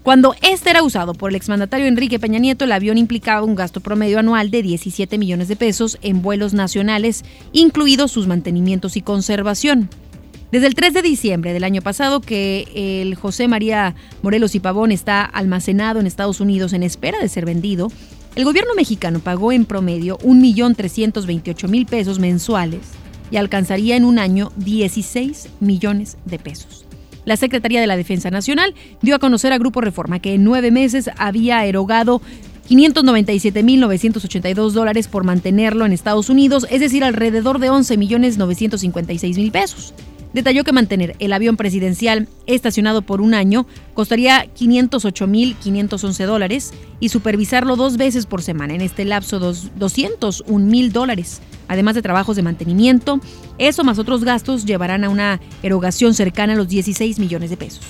[0.04, 3.80] Cuando este era usado por el exmandatario Enrique Peña Nieto, el avión implicaba un gasto
[3.80, 7.24] promedio anual de 17 millones de pesos en vuelos nacionales,
[7.54, 9.90] incluidos sus mantenimientos y conservación.
[10.52, 14.92] Desde el 3 de diciembre del año pasado que el José María Morelos y Pavón
[14.92, 17.90] está almacenado en Estados Unidos en espera de ser vendido,
[18.36, 22.82] el gobierno mexicano pagó en promedio 1.328.000 pesos mensuales
[23.32, 26.83] y alcanzaría en un año 16 millones de pesos.
[27.26, 30.72] La Secretaría de la Defensa Nacional dio a conocer a Grupo Reforma que en nueve
[30.72, 32.22] meses había erogado
[32.70, 39.94] 597.982 dólares por mantenerlo en Estados Unidos, es decir, alrededor de 11.956.000 pesos.
[40.34, 47.76] Detalló que mantener el avión presidencial estacionado por un año costaría 508.511 dólares y supervisarlo
[47.76, 53.20] dos veces por semana en este lapso 201.000 dólares además de trabajos de mantenimiento.
[53.58, 57.86] Eso más otros gastos llevarán a una erogación cercana a los 16 millones de pesos.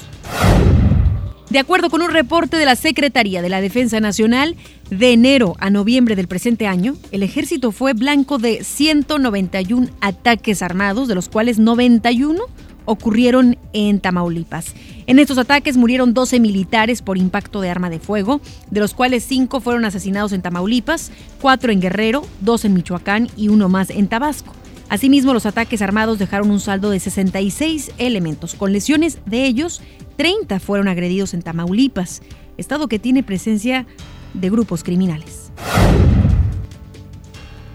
[1.53, 4.55] De acuerdo con un reporte de la Secretaría de la Defensa Nacional,
[4.89, 11.07] de enero a noviembre del presente año, el ejército fue blanco de 191 ataques armados,
[11.07, 12.41] de los cuales 91
[12.85, 14.73] ocurrieron en Tamaulipas.
[15.05, 19.23] En estos ataques murieron 12 militares por impacto de arma de fuego, de los cuales
[19.23, 24.07] 5 fueron asesinados en Tamaulipas, 4 en Guerrero, 2 en Michoacán y uno más en
[24.07, 24.55] Tabasco.
[24.93, 29.81] Asimismo, los ataques armados dejaron un saldo de 66 elementos, con lesiones de ellos,
[30.17, 32.21] 30 fueron agredidos en Tamaulipas,
[32.57, 33.87] estado que tiene presencia
[34.35, 35.51] de grupos criminales.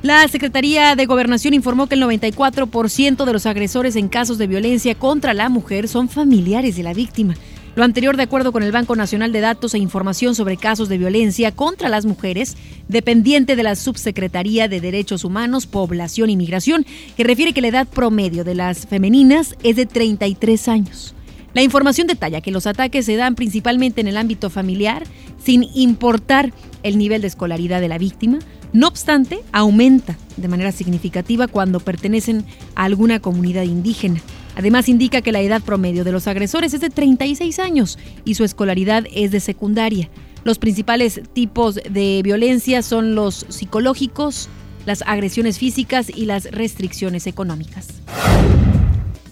[0.01, 4.95] La Secretaría de Gobernación informó que el 94% de los agresores en casos de violencia
[4.95, 7.35] contra la mujer son familiares de la víctima.
[7.79, 10.99] Lo anterior de acuerdo con el Banco Nacional de Datos e Información sobre Casos de
[10.99, 12.57] Violencia contra las Mujeres,
[12.89, 16.85] dependiente de la Subsecretaría de Derechos Humanos, Población y Migración,
[17.17, 21.15] que refiere que la edad promedio de las femeninas es de 33 años.
[21.55, 25.05] La información detalla que los ataques se dan principalmente en el ámbito familiar,
[25.41, 28.41] sin importar el nivel de escolaridad de la víctima,
[28.73, 34.21] no obstante, aumenta de manera significativa cuando pertenecen a alguna comunidad indígena.
[34.59, 38.43] Además, indica que la edad promedio de los agresores es de 36 años y su
[38.43, 40.11] escolaridad es de secundaria.
[40.43, 44.49] Los principales tipos de violencia son los psicológicos,
[44.85, 47.87] las agresiones físicas y las restricciones económicas.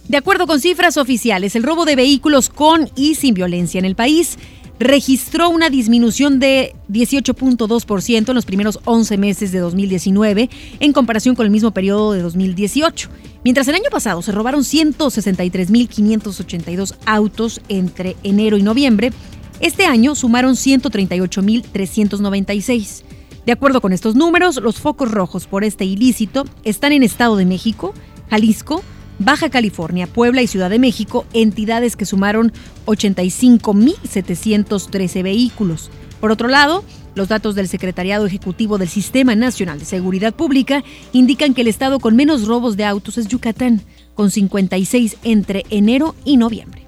[0.06, 3.96] De acuerdo con cifras oficiales, el robo de vehículos con y sin violencia en el
[3.96, 4.38] país
[4.78, 10.50] registró una disminución de 18.2% en los primeros 11 meses de 2019
[10.80, 13.08] en comparación con el mismo periodo de 2018.
[13.44, 19.12] Mientras el año pasado se robaron 163.582 autos entre enero y noviembre,
[19.58, 23.04] Este año sumaron 138.396.
[23.46, 27.46] De acuerdo con estos números, los focos rojos por este ilícito están en Estado de
[27.46, 27.94] México,
[28.28, 28.82] Jalisco,
[29.18, 32.52] Baja California, Puebla y Ciudad de México, entidades que sumaron
[32.86, 35.90] 85.713 vehículos.
[36.20, 41.54] Por otro lado, los datos del Secretariado Ejecutivo del Sistema Nacional de Seguridad Pública indican
[41.54, 43.80] que el estado con menos robos de autos es Yucatán,
[44.14, 46.86] con 56 entre enero y noviembre.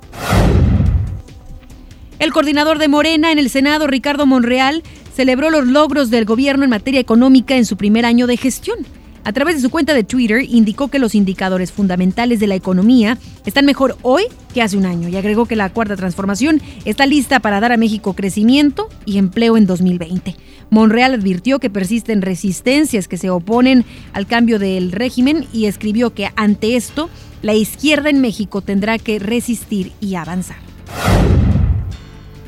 [2.18, 4.83] El coordinador de Morena en el Senado, Ricardo Monreal,
[5.14, 8.79] celebró los logros del gobierno en materia económica en su primer año de gestión.
[9.25, 13.19] A través de su cuenta de Twitter indicó que los indicadores fundamentales de la economía
[13.45, 17.41] están mejor hoy que hace un año y agregó que la cuarta transformación está lista
[17.41, 20.37] para dar a México crecimiento y empleo en 2020.
[20.71, 26.31] Monreal advirtió que persisten resistencias que se oponen al cambio del régimen y escribió que
[26.37, 27.09] ante esto
[27.43, 30.57] la izquierda en México tendrá que resistir y avanzar.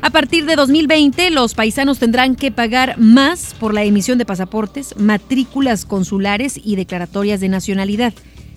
[0.03, 4.95] A partir de 2020, los paisanos tendrán que pagar más por la emisión de pasaportes,
[4.97, 8.11] matrículas consulares y declaratorias de nacionalidad.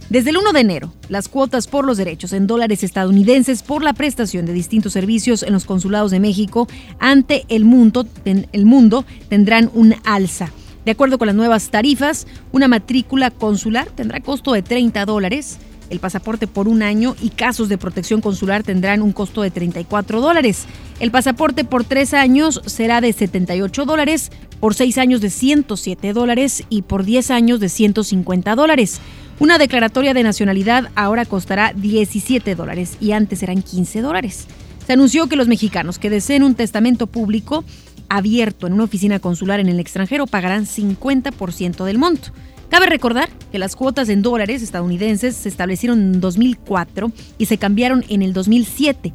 [0.09, 3.93] Desde el 1 de enero, las cuotas por los derechos en dólares estadounidenses por la
[3.93, 6.67] prestación de distintos servicios en los consulados de México
[6.99, 10.51] ante el mundo, el mundo tendrán un alza.
[10.87, 15.59] De acuerdo con las nuevas tarifas, una matrícula consular tendrá costo de 30 dólares,
[15.91, 20.21] el pasaporte por un año y casos de protección consular tendrán un costo de 34
[20.21, 20.65] dólares.
[21.01, 24.31] El pasaporte por tres años será de 78 dólares,
[24.61, 29.01] por seis años de 107 dólares y por 10 años de 150 dólares.
[29.39, 34.47] Una declaratoria de nacionalidad ahora costará 17 dólares y antes eran 15 dólares.
[34.87, 37.65] Se anunció que los mexicanos que deseen un testamento público
[38.09, 42.31] abierto en una oficina consular en el extranjero pagarán 50% del monto.
[42.75, 48.05] Cabe recordar que las cuotas en dólares estadounidenses se establecieron en 2004 y se cambiaron
[48.09, 49.13] en el 2007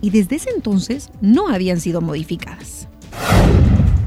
[0.00, 2.88] y desde ese entonces no habían sido modificadas.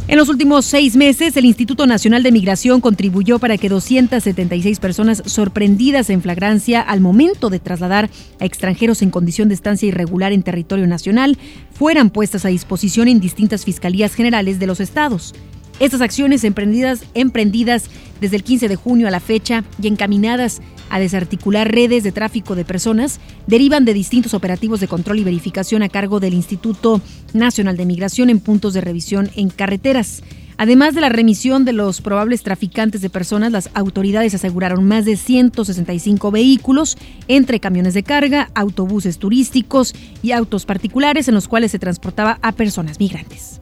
[0.08, 5.22] En los últimos seis meses, el Instituto Nacional de Migración contribuyó para que 276 personas
[5.28, 10.42] sorprendidas en flagrancia al momento de trasladar a extranjeros en condición de estancia irregular en
[10.42, 11.38] territorio nacional
[11.72, 15.36] fueran puestas a disposición en distintas fiscalías generales de los estados.
[15.80, 17.90] Estas acciones emprendidas, emprendidas
[18.22, 22.56] desde el 15 de junio a la fecha y encaminadas a desarticular redes de tráfico
[22.56, 27.02] de personas derivan de distintos operativos de control y verificación a cargo del Instituto
[27.34, 30.24] Nacional de Migración en puntos de revisión en carreteras.
[30.58, 35.18] Además de la remisión de los probables traficantes de personas, las autoridades aseguraron más de
[35.18, 36.98] 165 vehículos
[37.28, 42.54] entre camiones de carga, autobuses turísticos y autos particulares en los cuales se transportaba a
[42.54, 43.60] personas migrantes.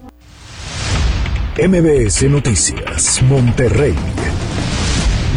[1.55, 3.93] MBS Noticias, Monterrey.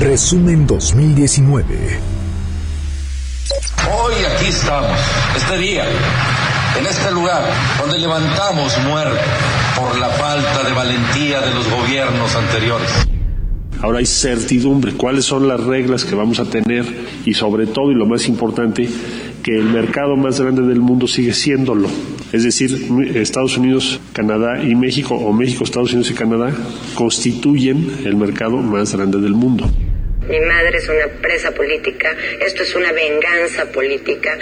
[0.00, 2.00] Resumen 2019.
[3.92, 4.98] Hoy aquí estamos,
[5.36, 5.84] este día,
[6.80, 7.42] en este lugar,
[7.78, 9.20] donde levantamos muerte
[9.76, 12.88] por la falta de valentía de los gobiernos anteriores.
[13.82, 16.86] Ahora hay certidumbre, cuáles son las reglas que vamos a tener
[17.26, 18.88] y sobre todo, y lo más importante,
[19.46, 21.88] que el mercado más grande del mundo sigue siéndolo.
[22.32, 26.52] Es decir, Estados Unidos, Canadá y México, o México, Estados Unidos y Canadá,
[26.96, 29.70] constituyen el mercado más grande del mundo.
[30.28, 32.08] Mi madre es una presa política,
[32.44, 34.36] esto es una venganza política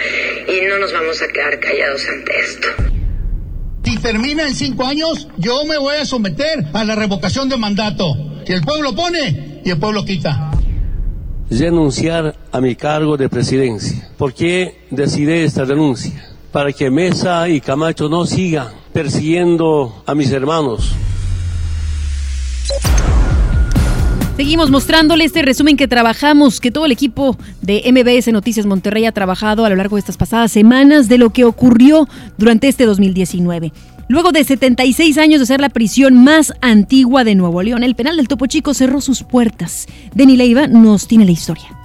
[0.47, 2.67] y no nos vamos a quedar callados ante esto.
[3.83, 8.41] Si termina en cinco años, yo me voy a someter a la revocación de mandato.
[8.47, 10.54] Si el pueblo pone y el pueblo quita
[11.49, 14.09] renunciar a mi cargo de presidencia.
[14.17, 16.29] ¿Por qué decidí esta denuncia?
[16.51, 20.95] Para que Mesa y Camacho no sigan persiguiendo a mis hermanos.
[24.37, 29.13] Seguimos mostrándole este resumen que trabajamos, que todo el equipo de MBS Noticias Monterrey ha
[29.13, 33.71] trabajado a lo largo de estas pasadas semanas de lo que ocurrió durante este 2019.
[34.07, 38.17] Luego de 76 años de ser la prisión más antigua de Nuevo León, el penal
[38.17, 39.87] del Topo Chico cerró sus puertas.
[40.13, 41.84] Denny Leiva nos tiene la historia.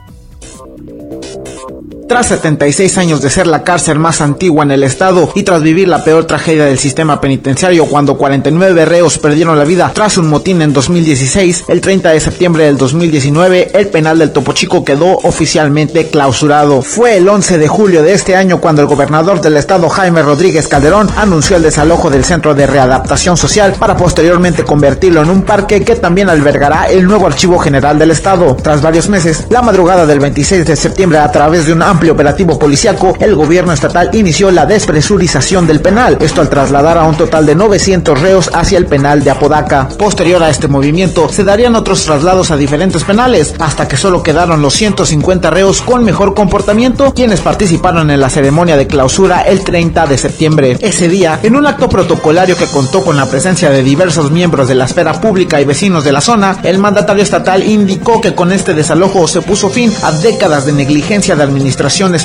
[2.10, 5.86] Tras 76 años de ser la cárcel más antigua en el estado y tras vivir
[5.86, 10.60] la peor tragedia del sistema penitenciario cuando 49 reos perdieron la vida tras un motín
[10.60, 16.08] en 2016, el 30 de septiembre del 2019 el penal del Topo Chico quedó oficialmente
[16.08, 16.82] clausurado.
[16.82, 20.66] Fue el 11 de julio de este año cuando el gobernador del estado Jaime Rodríguez
[20.66, 25.84] Calderón anunció el desalojo del centro de readaptación social para posteriormente convertirlo en un parque
[25.84, 28.56] que también albergará el nuevo archivo general del estado.
[28.56, 32.58] Tras varios meses, la madrugada del 26 de septiembre a través de un amplio operativo
[32.58, 37.44] policiaco, el gobierno estatal inició la despresurización del penal, esto al trasladar a un total
[37.44, 39.88] de 900 reos hacia el penal de Apodaca.
[39.98, 44.62] Posterior a este movimiento, se darían otros traslados a diferentes penales, hasta que solo quedaron
[44.62, 50.06] los 150 reos con mejor comportamiento, quienes participaron en la ceremonia de clausura el 30
[50.06, 50.78] de septiembre.
[50.80, 54.74] Ese día, en un acto protocolario que contó con la presencia de diversos miembros de
[54.76, 58.74] la esfera pública y vecinos de la zona, el mandatario estatal indicó que con este
[58.74, 61.42] desalojo se puso fin a décadas de negligencia de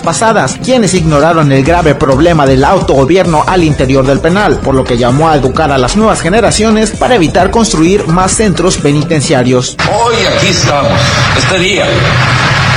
[0.04, 4.96] pasadas, quienes ignoraron el grave problema del autogobierno al interior del penal, por lo que
[4.96, 9.76] llamó a educar a las nuevas generaciones para evitar construir más centros penitenciarios.
[9.92, 10.92] Hoy aquí estamos,
[11.36, 11.86] este día,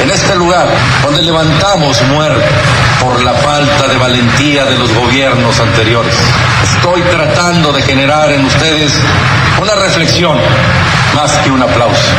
[0.03, 0.67] en este lugar,
[1.05, 2.47] donde levantamos muerte
[3.01, 6.15] por la falta de valentía de los gobiernos anteriores.
[6.75, 8.93] Estoy tratando de generar en ustedes
[9.61, 10.39] una reflexión
[11.19, 12.13] más que un aplauso.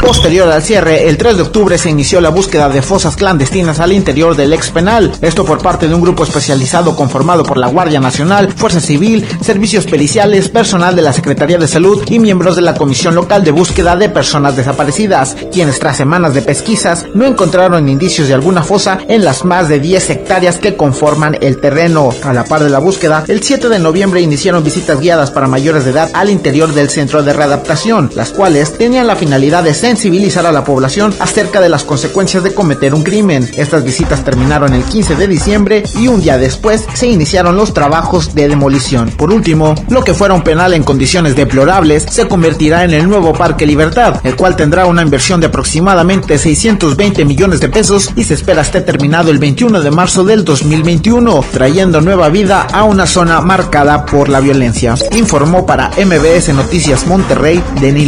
[0.00, 3.92] Posterior al cierre, el 3 de octubre se inició la búsqueda de fosas clandestinas al
[3.92, 8.00] interior del ex penal, esto por parte de un grupo especializado conformado por la Guardia
[8.00, 12.74] Nacional, Fuerza Civil, servicios periciales, personal de la Secretaría de Salud y miembros de la
[12.74, 18.28] Comisión Local de Búsqueda de Personas Desaparecidas, quienes tras semanas de pesquisas no encontraron indicios
[18.28, 22.08] de alguna fosa en las más de 10 hectáreas que conforman el terreno.
[22.24, 25.84] A la par de la búsqueda, el 7 de noviembre iniciaron visitas guiadas para mayores
[25.84, 30.46] de edad al interior del centro de readaptación, las cuales tenían la finalidad de sensibilizar
[30.46, 33.50] a la población acerca de las consecuencias de cometer un crimen.
[33.56, 38.34] Estas visitas terminaron el 15 de diciembre y un día después se iniciaron los trabajos
[38.34, 39.10] de demolición.
[39.10, 43.32] Por último, lo que fuera un penal en condiciones deplorables se convertirá en el nuevo
[43.32, 48.34] Parque Libertad, el cual tendrá una inversión de aproximadamente 620 millones de pesos y se
[48.34, 53.40] espera esté terminado el 21 de marzo del 2021, trayendo nueva vida a una zona
[53.40, 54.94] marcada por la violencia.
[55.12, 58.00] Informó para MBS Noticias Monterrey, Denis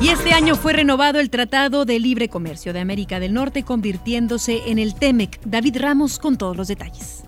[0.00, 4.70] Y este año fue renovado el Tratado de Libre Comercio de América del Norte, convirtiéndose
[4.70, 5.40] en el TEMEC.
[5.44, 7.25] David Ramos con todos los detalles.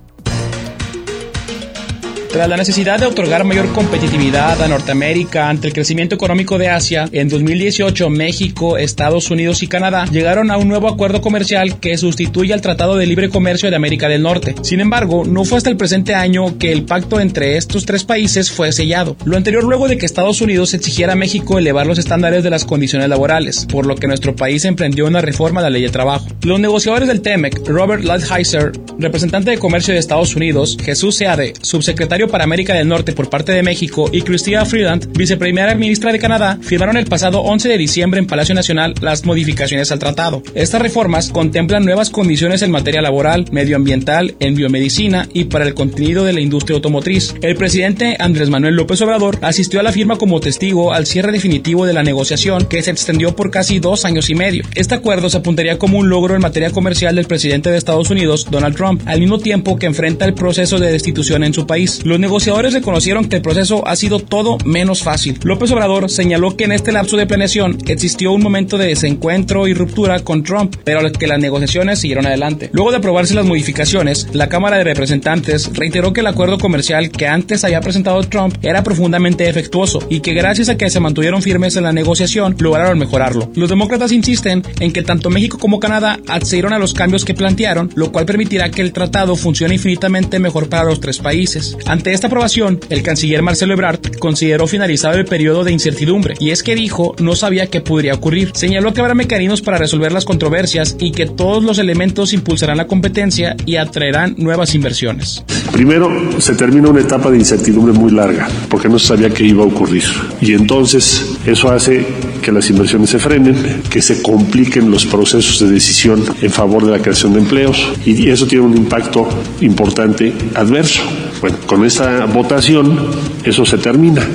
[2.30, 7.08] Tras la necesidad de otorgar mayor competitividad a Norteamérica ante el crecimiento económico de Asia,
[7.10, 12.52] en 2018 México, Estados Unidos y Canadá llegaron a un nuevo acuerdo comercial que sustituye
[12.52, 14.54] al Tratado de Libre Comercio de América del Norte.
[14.60, 18.50] Sin embargo, no fue hasta el presente año que el pacto entre estos tres países
[18.50, 19.16] fue sellado.
[19.24, 22.66] Lo anterior luego de que Estados Unidos exigiera a México elevar los estándares de las
[22.66, 26.26] condiciones laborales, por lo que nuestro país emprendió una reforma de la ley de trabajo.
[26.42, 32.27] Los negociadores del TEMEC, Robert Lighthizer, representante de comercio de Estados Unidos, Jesús Seade, subsecretario
[32.28, 36.58] para América del Norte por parte de México y Cristina Freeland, viceprimera ministra de Canadá,
[36.60, 40.42] firmaron el pasado 11 de diciembre en Palacio Nacional las modificaciones al tratado.
[40.54, 46.24] Estas reformas contemplan nuevas condiciones en materia laboral, medioambiental, en biomedicina y para el contenido
[46.24, 47.34] de la industria automotriz.
[47.42, 51.86] El presidente Andrés Manuel López Obrador asistió a la firma como testigo al cierre definitivo
[51.86, 54.64] de la negociación que se extendió por casi dos años y medio.
[54.74, 58.46] Este acuerdo se apuntaría como un logro en materia comercial del presidente de Estados Unidos,
[58.50, 62.04] Donald Trump, al mismo tiempo que enfrenta el proceso de destitución en su país.
[62.08, 65.38] Los negociadores reconocieron que el proceso ha sido todo menos fácil.
[65.42, 69.74] López Obrador señaló que en este lapso de planeación existió un momento de desencuentro y
[69.74, 72.70] ruptura con Trump, pero que las negociaciones siguieron adelante.
[72.72, 77.26] Luego de aprobarse las modificaciones, la Cámara de Representantes reiteró que el acuerdo comercial que
[77.26, 81.76] antes había presentado Trump era profundamente defectuoso y que gracias a que se mantuvieron firmes
[81.76, 83.50] en la negociación lograron mejorarlo.
[83.54, 87.90] Los demócratas insisten en que tanto México como Canadá accedieron a los cambios que plantearon,
[87.96, 91.76] lo cual permitirá que el tratado funcione infinitamente mejor para los tres países.
[92.06, 96.74] Esta aprobación, el canciller Marcelo Ebrard consideró finalizado el periodo de incertidumbre, y es que
[96.74, 98.50] dijo no sabía qué podría ocurrir.
[98.54, 102.86] Señaló que habrá mecanismos para resolver las controversias y que todos los elementos impulsarán la
[102.86, 105.44] competencia y atraerán nuevas inversiones.
[105.72, 109.62] Primero, se termina una etapa de incertidumbre muy larga, porque no se sabía qué iba
[109.62, 110.04] a ocurrir.
[110.40, 112.04] Y entonces eso hace
[112.42, 116.92] que las inversiones se frenen, que se compliquen los procesos de decisión en favor de
[116.92, 119.28] la creación de empleos, y eso tiene un impacto
[119.60, 121.02] importante adverso.
[121.40, 122.98] Bueno, con esta votación
[123.44, 124.26] eso se termina.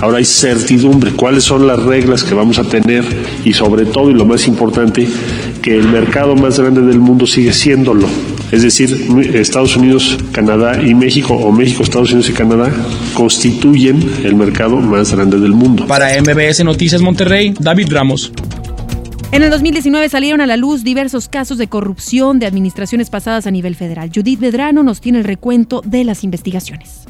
[0.00, 3.04] Ahora hay certidumbre, cuáles son las reglas que vamos a tener
[3.44, 5.06] y sobre todo y lo más importante,
[5.60, 8.08] que el mercado más grande del mundo sigue siéndolo.
[8.50, 8.90] Es decir,
[9.34, 12.70] Estados Unidos, Canadá y México, o México, Estados Unidos y Canadá,
[13.14, 15.86] constituyen el mercado más grande del mundo.
[15.86, 18.32] Para MBS Noticias Monterrey, David Ramos.
[19.32, 23.52] En el 2019 salieron a la luz diversos casos de corrupción de administraciones pasadas a
[23.52, 24.10] nivel federal.
[24.12, 27.06] Judith Medrano nos tiene el recuento de las investigaciones.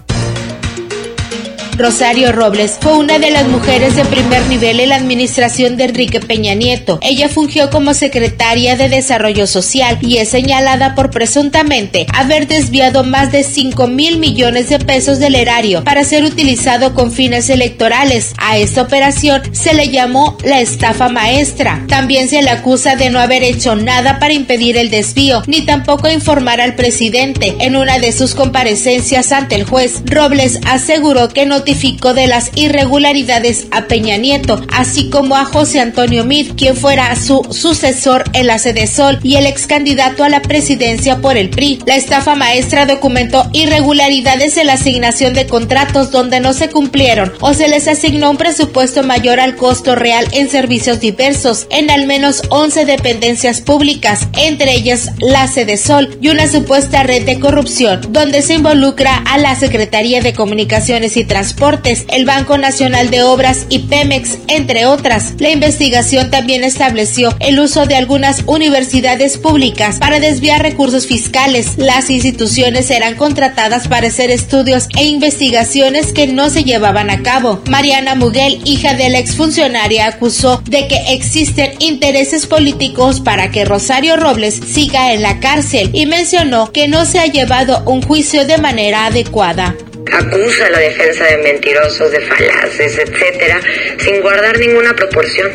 [1.81, 6.21] Rosario Robles fue una de las mujeres de primer nivel en la administración de Enrique
[6.21, 6.99] Peña Nieto.
[7.01, 13.33] Ella fungió como secretaria de Desarrollo Social y es señalada por presuntamente haber desviado más
[13.33, 18.35] de 5 mil millones de pesos del erario para ser utilizado con fines electorales.
[18.37, 21.87] A esta operación se le llamó la estafa maestra.
[21.89, 26.11] También se le acusa de no haber hecho nada para impedir el desvío, ni tampoco
[26.11, 27.57] informar al presidente.
[27.61, 33.69] En una de sus comparecencias ante el juez, Robles aseguró que notificó de las irregularidades
[33.71, 38.59] a Peña Nieto, así como a José Antonio Mid, quien fuera su sucesor en la
[38.59, 41.79] sede Sol y el ex candidato a la presidencia por el PRI.
[41.87, 47.55] La estafa maestra documentó irregularidades en la asignación de contratos donde no se cumplieron o
[47.55, 52.43] se les asignó un presupuesto mayor al costo real en servicios diversos en al menos
[52.49, 58.43] 11 dependencias públicas, entre ellas la sede Sol y una supuesta red de corrupción donde
[58.43, 61.60] se involucra a la Secretaría de Comunicaciones y Transportes,
[62.09, 65.35] el Banco Nacional de Obras y Pemex, entre otras.
[65.39, 71.77] La investigación también estableció el uso de algunas universidades públicas para desviar recursos fiscales.
[71.77, 77.61] Las instituciones serán contratadas para hacer estudios e investigaciones que no se llevaban a cabo.
[77.69, 84.17] Mariana Muguel, hija de la exfuncionaria, acusó de que existen intereses políticos para que Rosario
[84.17, 88.57] Robles siga en la cárcel y mencionó que no se ha llevado un juicio de
[88.57, 89.77] manera adecuada
[90.13, 93.61] acusa a la defensa de mentirosos, de falaces, etcétera,
[93.99, 95.51] sin guardar ninguna proporción.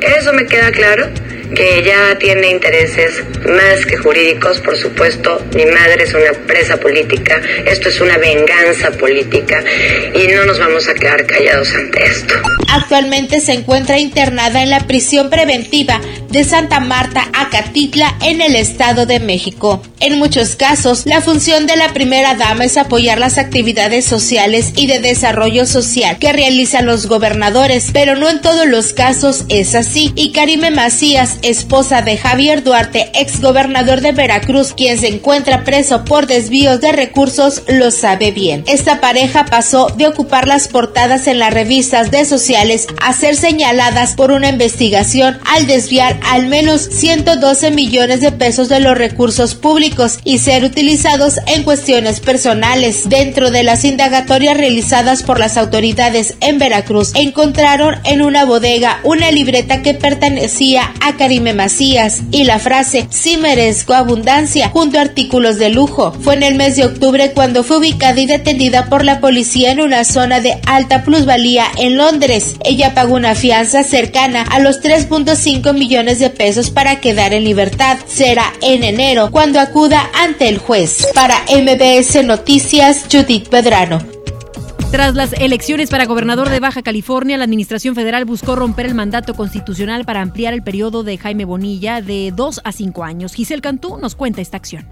[0.00, 1.08] Eso me queda claro
[1.54, 5.42] que ella tiene intereses más que jurídicos, por supuesto.
[5.54, 9.62] Mi madre es una presa política, esto es una venganza política
[10.14, 12.34] y no nos vamos a quedar callados ante esto.
[12.70, 19.06] Actualmente se encuentra internada en la prisión preventiva de Santa Marta, Acatitla, en el Estado
[19.06, 19.82] de México.
[20.00, 24.86] En muchos casos, la función de la primera dama es apoyar las actividades sociales y
[24.86, 30.12] de desarrollo social que realizan los gobernadores, pero no en todos los casos es así.
[30.14, 36.04] Y Karime Macías esposa de Javier Duarte, ex gobernador de Veracruz, quien se encuentra preso
[36.04, 38.64] por desvíos de recursos, lo sabe bien.
[38.66, 44.14] Esta pareja pasó de ocupar las portadas en las revistas de sociales a ser señaladas
[44.14, 50.18] por una investigación al desviar al menos 112 millones de pesos de los recursos públicos
[50.24, 53.08] y ser utilizados en cuestiones personales.
[53.08, 59.30] Dentro de las indagatorias realizadas por las autoridades en Veracruz, encontraron en una bodega una
[59.30, 65.58] libreta que pertenecía a Karime Macías y la frase sí merezco abundancia junto a artículos
[65.58, 66.10] de lujo.
[66.22, 69.80] Fue en el mes de octubre cuando fue ubicada y detenida por la policía en
[69.80, 72.54] una zona de alta plusvalía en Londres.
[72.64, 77.98] Ella pagó una fianza cercana a los 3.5 millones de pesos para quedar en libertad.
[78.06, 81.08] Será en enero cuando acuda ante el juez.
[81.14, 84.17] Para MBS Noticias, Judith Pedrano.
[84.90, 89.34] Tras las elecciones para gobernador de Baja California, la Administración Federal buscó romper el mandato
[89.34, 93.34] constitucional para ampliar el periodo de Jaime Bonilla de dos a cinco años.
[93.34, 94.86] Giselle Cantú nos cuenta esta acción.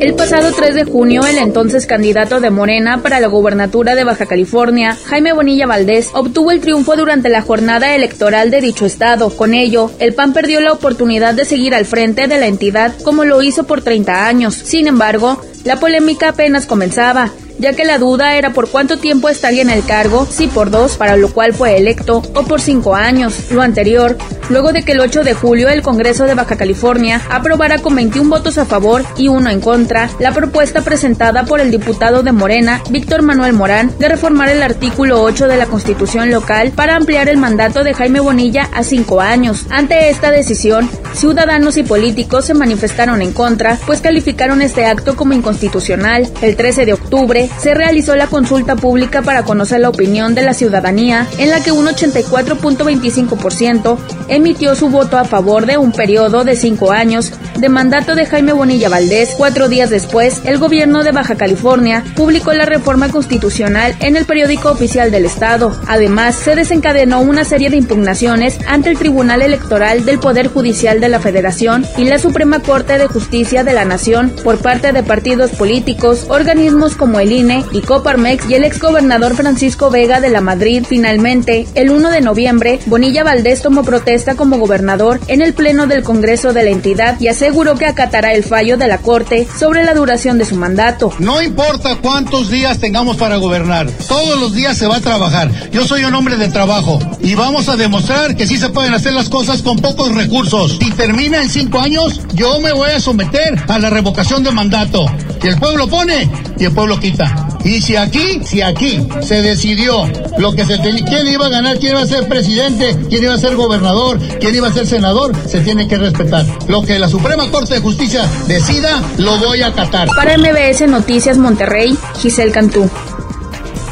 [0.00, 4.24] El pasado 3 de junio, el entonces candidato de Morena para la gobernatura de Baja
[4.24, 9.28] California, Jaime Bonilla Valdés, obtuvo el triunfo durante la jornada electoral de dicho estado.
[9.36, 13.24] Con ello, el PAN perdió la oportunidad de seguir al frente de la entidad como
[13.24, 14.54] lo hizo por 30 años.
[14.54, 17.30] Sin embargo, la polémica apenas comenzaba
[17.62, 20.96] ya que la duda era por cuánto tiempo estaría en el cargo, si por dos,
[20.96, 23.52] para lo cual fue electo, o por cinco años.
[23.52, 24.18] Lo anterior,
[24.50, 28.28] luego de que el 8 de julio el Congreso de Baja California aprobara con 21
[28.28, 32.82] votos a favor y uno en contra la propuesta presentada por el diputado de Morena,
[32.90, 37.36] Víctor Manuel Morán, de reformar el artículo 8 de la Constitución local para ampliar el
[37.36, 39.66] mandato de Jaime Bonilla a cinco años.
[39.70, 45.32] Ante esta decisión, ciudadanos y políticos se manifestaron en contra, pues calificaron este acto como
[45.32, 46.28] inconstitucional.
[46.42, 50.54] El 13 de octubre, se realizó la consulta pública para conocer la opinión de la
[50.54, 53.98] ciudadanía, en la que un 84.25%
[54.28, 58.52] emitió su voto a favor de un periodo de cinco años de mandato de Jaime
[58.52, 59.34] Bonilla Valdés.
[59.36, 64.70] Cuatro días después, el gobierno de Baja California publicó la reforma constitucional en el periódico
[64.70, 65.78] oficial del Estado.
[65.86, 71.08] Además, se desencadenó una serie de impugnaciones ante el Tribunal Electoral del Poder Judicial de
[71.08, 75.50] la Federación y la Suprema Corte de Justicia de la Nación por parte de partidos
[75.50, 80.84] políticos, organismos como el Y Coparmex y el exgobernador Francisco Vega de la Madrid.
[80.86, 86.02] Finalmente, el 1 de noviembre, Bonilla Valdés tomó protesta como gobernador en el Pleno del
[86.02, 89.94] Congreso de la entidad y aseguró que acatará el fallo de la Corte sobre la
[89.94, 91.10] duración de su mandato.
[91.20, 95.50] No importa cuántos días tengamos para gobernar, todos los días se va a trabajar.
[95.70, 99.14] Yo soy un hombre de trabajo y vamos a demostrar que sí se pueden hacer
[99.14, 100.76] las cosas con pocos recursos.
[100.78, 105.06] Si termina en cinco años, yo me voy a someter a la revocación de mandato.
[105.42, 107.48] Y el pueblo pone y el pueblo quita.
[107.64, 111.78] Y si aquí, si aquí se decidió lo que se tenía, quién iba a ganar,
[111.78, 115.32] quién iba a ser presidente, quién iba a ser gobernador, quién iba a ser senador,
[115.46, 116.44] se tiene que respetar.
[116.68, 120.08] Lo que la Suprema Corte de Justicia decida, lo voy a acatar.
[120.16, 122.88] Para MBS Noticias Monterrey, Giselle Cantú.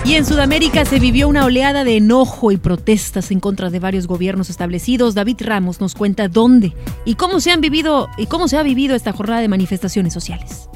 [0.04, 4.06] Y en Sudamérica se vivió una oleada de enojo y protestas en contra de varios
[4.06, 5.14] gobiernos establecidos.
[5.14, 6.72] David Ramos nos cuenta dónde
[7.04, 10.70] y cómo se han vivido y cómo se ha vivido esta jornada de manifestaciones sociales.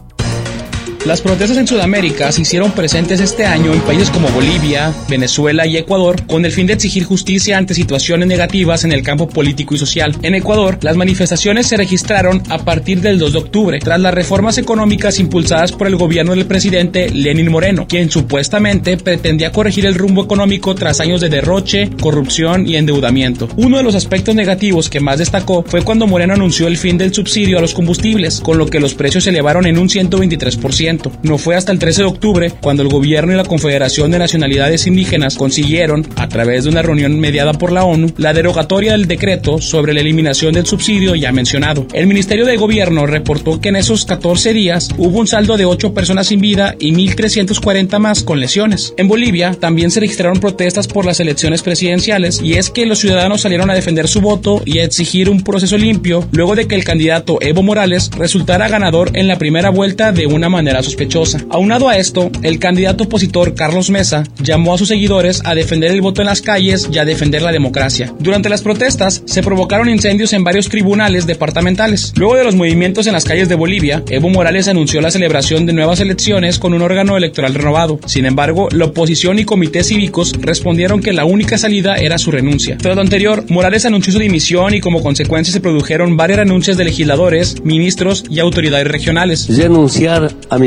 [1.05, 5.77] Las protestas en Sudamérica se hicieron presentes este año en países como Bolivia, Venezuela y
[5.77, 9.79] Ecuador con el fin de exigir justicia ante situaciones negativas en el campo político y
[9.79, 10.17] social.
[10.23, 14.57] En Ecuador, las manifestaciones se registraron a partir del 2 de octubre, tras las reformas
[14.57, 20.25] económicas impulsadas por el gobierno del presidente Lenin Moreno, quien supuestamente pretendía corregir el rumbo
[20.25, 23.51] económico tras años de derroche, corrupción y endeudamiento.
[23.59, 27.13] Uno de los aspectos negativos que más destacó fue cuando Moreno anunció el fin del
[27.13, 30.94] subsidio a los combustibles, con lo que los precios se elevaron en un 123%.
[31.23, 34.87] No fue hasta el 13 de octubre cuando el gobierno y la Confederación de Nacionalidades
[34.87, 39.61] Indígenas consiguieron, a través de una reunión mediada por la ONU, la derogatoria del decreto
[39.61, 41.87] sobre la eliminación del subsidio ya mencionado.
[41.93, 45.95] El Ministerio de Gobierno reportó que en esos 14 días hubo un saldo de 8
[45.95, 48.95] personas sin vida y 1.340 más con lesiones.
[48.97, 53.41] En Bolivia también se registraron protestas por las elecciones presidenciales y es que los ciudadanos
[53.41, 56.85] salieron a defender su voto y a exigir un proceso limpio luego de que el
[56.85, 61.41] candidato Evo Morales resultara ganador en la primera vuelta de una manera sospechosa.
[61.51, 66.01] Aunado a esto, el candidato opositor Carlos Mesa llamó a sus seguidores a defender el
[66.01, 68.15] voto en las calles y a defender la democracia.
[68.19, 72.13] Durante las protestas se provocaron incendios en varios tribunales departamentales.
[72.17, 75.73] Luego de los movimientos en las calles de Bolivia, Evo Morales anunció la celebración de
[75.73, 77.99] nuevas elecciones con un órgano electoral renovado.
[78.07, 82.77] Sin embargo, la oposición y comités cívicos respondieron que la única salida era su renuncia.
[82.79, 86.85] Tras lo anterior, Morales anunció su dimisión y como consecuencia se produjeron varias renuncias de
[86.85, 89.47] legisladores, ministros y autoridades regionales.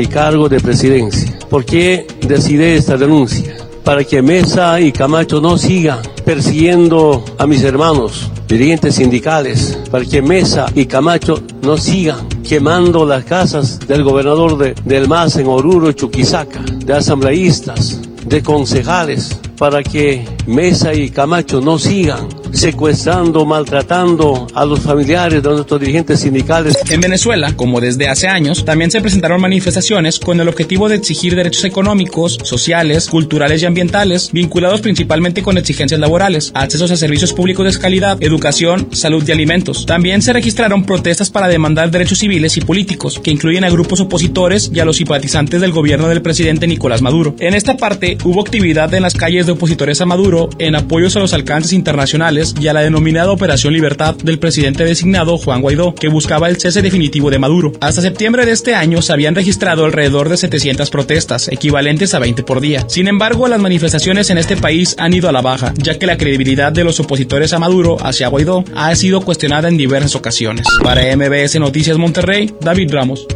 [0.06, 1.38] Cargo de presidencia.
[1.50, 3.56] ¿Por qué decidí esta denuncia?
[3.84, 10.20] Para que Mesa y Camacho no sigan persiguiendo a mis hermanos, dirigentes sindicales, para que
[10.20, 15.92] Mesa y Camacho no sigan quemando las casas del gobernador de, del MAS en Oruro
[15.92, 24.64] Chuquisaca, de asambleístas, de concejales, para que Mesa y Camacho no sigan secuestrando, maltratando a
[24.64, 26.78] los familiares de nuestros dirigentes sindicales.
[26.90, 31.34] En Venezuela, como desde hace años, también se presentaron manifestaciones con el objetivo de exigir
[31.34, 37.72] derechos económicos, sociales, culturales y ambientales, vinculados principalmente con exigencias laborales, accesos a servicios públicos
[37.72, 39.86] de calidad, educación, salud y alimentos.
[39.86, 44.70] También se registraron protestas para demandar derechos civiles y políticos, que incluyen a grupos opositores
[44.72, 47.34] y a los simpatizantes del gobierno del presidente Nicolás Maduro.
[47.38, 51.20] En esta parte hubo actividad en las calles de opositores a Maduro en apoyos a
[51.20, 56.08] los alcances internacionales y a la denominada Operación Libertad del presidente designado Juan Guaidó, que
[56.08, 57.72] buscaba el cese definitivo de Maduro.
[57.80, 62.42] Hasta septiembre de este año se habían registrado alrededor de 700 protestas, equivalentes a 20
[62.42, 62.84] por día.
[62.88, 66.18] Sin embargo, las manifestaciones en este país han ido a la baja, ya que la
[66.18, 70.66] credibilidad de los opositores a Maduro hacia Guaidó ha sido cuestionada en diversas ocasiones.
[70.84, 73.26] Para MBS Noticias Monterrey, David Ramos.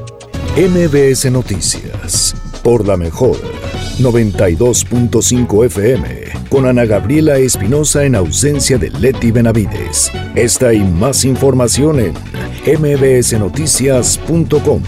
[0.56, 3.36] MBS Noticias, por la mejor
[3.98, 10.10] 92.5 FM con Ana Gabriela Espinosa en ausencia de Leti Benavides.
[10.34, 12.14] Esta y más información en
[12.66, 14.82] mbsnoticias.com.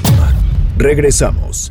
[0.76, 1.70] Regresamos.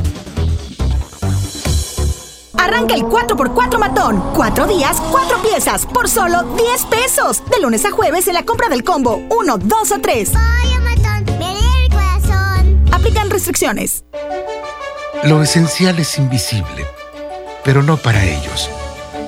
[2.61, 4.23] Arranca el 4x4 matón.
[4.35, 7.43] Cuatro días, cuatro piezas, por solo 10 pesos.
[7.49, 10.31] De lunes a jueves en la compra del combo 1, 2 o 3.
[12.91, 14.05] Aplican restricciones.
[15.23, 16.85] Lo esencial es invisible,
[17.63, 18.69] pero no para ellos.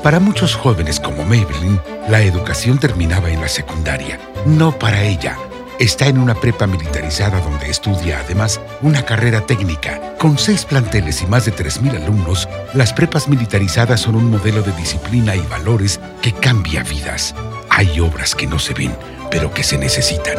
[0.03, 4.19] Para muchos jóvenes como Maybelline, la educación terminaba en la secundaria.
[4.45, 5.39] No para ella.
[5.80, 10.15] Está en una prepa militarizada donde estudia además una carrera técnica.
[10.19, 14.71] Con seis planteles y más de 3.000 alumnos, las prepas militarizadas son un modelo de
[14.74, 17.34] disciplina y valores que cambia vidas.
[17.69, 18.95] Hay obras que no se ven,
[19.32, 20.38] pero que se necesitan.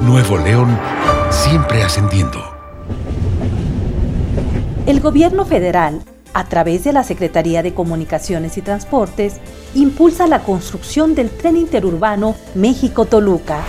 [0.00, 0.78] Nuevo León,
[1.30, 2.42] siempre ascendiendo.
[4.86, 6.00] El gobierno federal,
[6.32, 9.34] a través de la Secretaría de Comunicaciones y Transportes,
[9.74, 13.62] impulsa la construcción del tren interurbano México-Toluca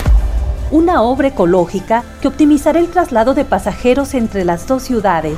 [0.71, 5.37] una obra ecológica que optimizará el traslado de pasajeros entre las dos ciudades.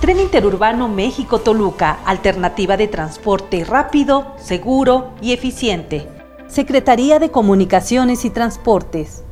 [0.00, 6.06] Tren Interurbano México-Toluca, alternativa de transporte rápido, seguro y eficiente.
[6.46, 9.24] Secretaría de Comunicaciones y Transportes.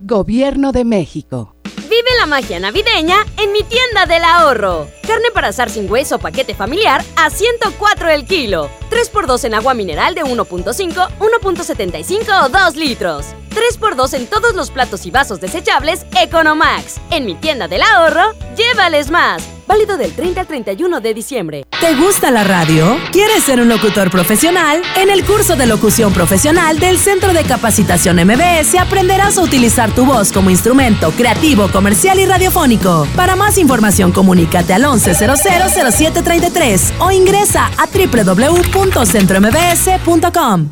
[0.00, 1.54] Gobierno de México.
[2.00, 4.88] Vive la magia navideña en mi tienda del ahorro.
[5.06, 8.70] Carne para asar sin hueso paquete familiar a 104 el kilo.
[8.90, 13.26] 3x2 en agua mineral de 1.5, 1.75 o 2 litros.
[13.50, 16.96] 3x2 en todos los platos y vasos desechables Economax.
[17.10, 19.59] En mi tienda del ahorro, llévales más.
[19.70, 21.64] Válido del 30 al 31 de diciembre.
[21.78, 22.98] ¿Te gusta la radio?
[23.12, 24.82] ¿Quieres ser un locutor profesional?
[24.96, 30.04] En el curso de locución profesional del Centro de Capacitación MBS aprenderás a utilizar tu
[30.04, 33.06] voz como instrumento creativo, comercial y radiofónico.
[33.14, 40.68] Para más información, comunícate al 11000733 o ingresa a www.centrombs.com.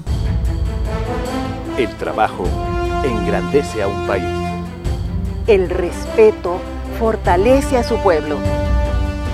[1.79, 2.49] El trabajo
[3.05, 4.25] engrandece a un país.
[5.47, 6.61] El respeto
[6.99, 8.39] fortalece a su pueblo.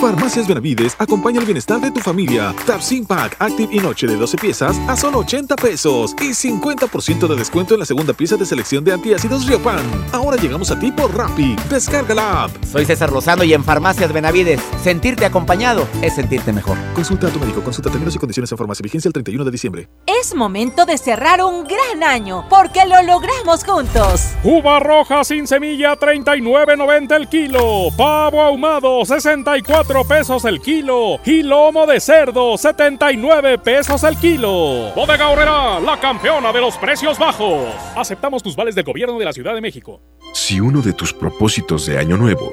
[0.00, 2.54] Farmacias Benavides acompaña el bienestar de tu familia.
[2.66, 7.34] Tapsin Pack Active y Noche de 12 piezas a solo 80 pesos y 50% de
[7.34, 9.84] descuento en la segunda pieza de selección de antiácidos Riopan.
[10.12, 11.56] Ahora llegamos a ti por Rappi.
[11.68, 12.64] Descarga la app.
[12.64, 16.78] Soy César Lozano y en Farmacias Benavides, sentirte acompañado es sentirte mejor.
[16.94, 18.82] Consulta a tu médico, consulta términos y condiciones en farmacia.
[18.84, 19.88] Vigencia el 31 de diciembre.
[20.06, 24.28] Es momento de cerrar un gran año porque lo logramos juntos.
[24.44, 27.88] Uva roja sin semilla 39.90 el kilo.
[27.96, 34.92] Pavo ahumado 64 pesos el kilo y lomo de cerdo 79 pesos el kilo.
[34.94, 37.68] Bodega Horrera, la campeona de los precios bajos.
[37.94, 40.00] Aceptamos tus vales del gobierno de la Ciudad de México.
[40.32, 42.52] Si uno de tus propósitos de año nuevo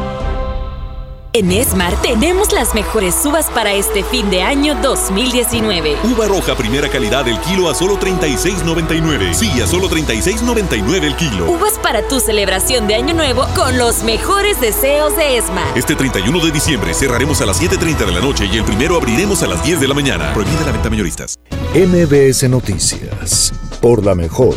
[1.33, 5.95] En Esmar tenemos las mejores uvas para este fin de año 2019.
[6.13, 9.33] Uva roja primera calidad el kilo a solo 36.99.
[9.33, 11.49] Sí, a solo 36.99 el kilo.
[11.49, 15.77] Uvas para tu celebración de año nuevo con los mejores deseos de Esmar.
[15.77, 19.41] Este 31 de diciembre cerraremos a las 7.30 de la noche y el primero abriremos
[19.41, 20.33] a las 10 de la mañana.
[20.33, 21.39] Prohibida la venta mayoristas.
[21.73, 23.53] MBS Noticias.
[23.79, 24.55] Por la mejor.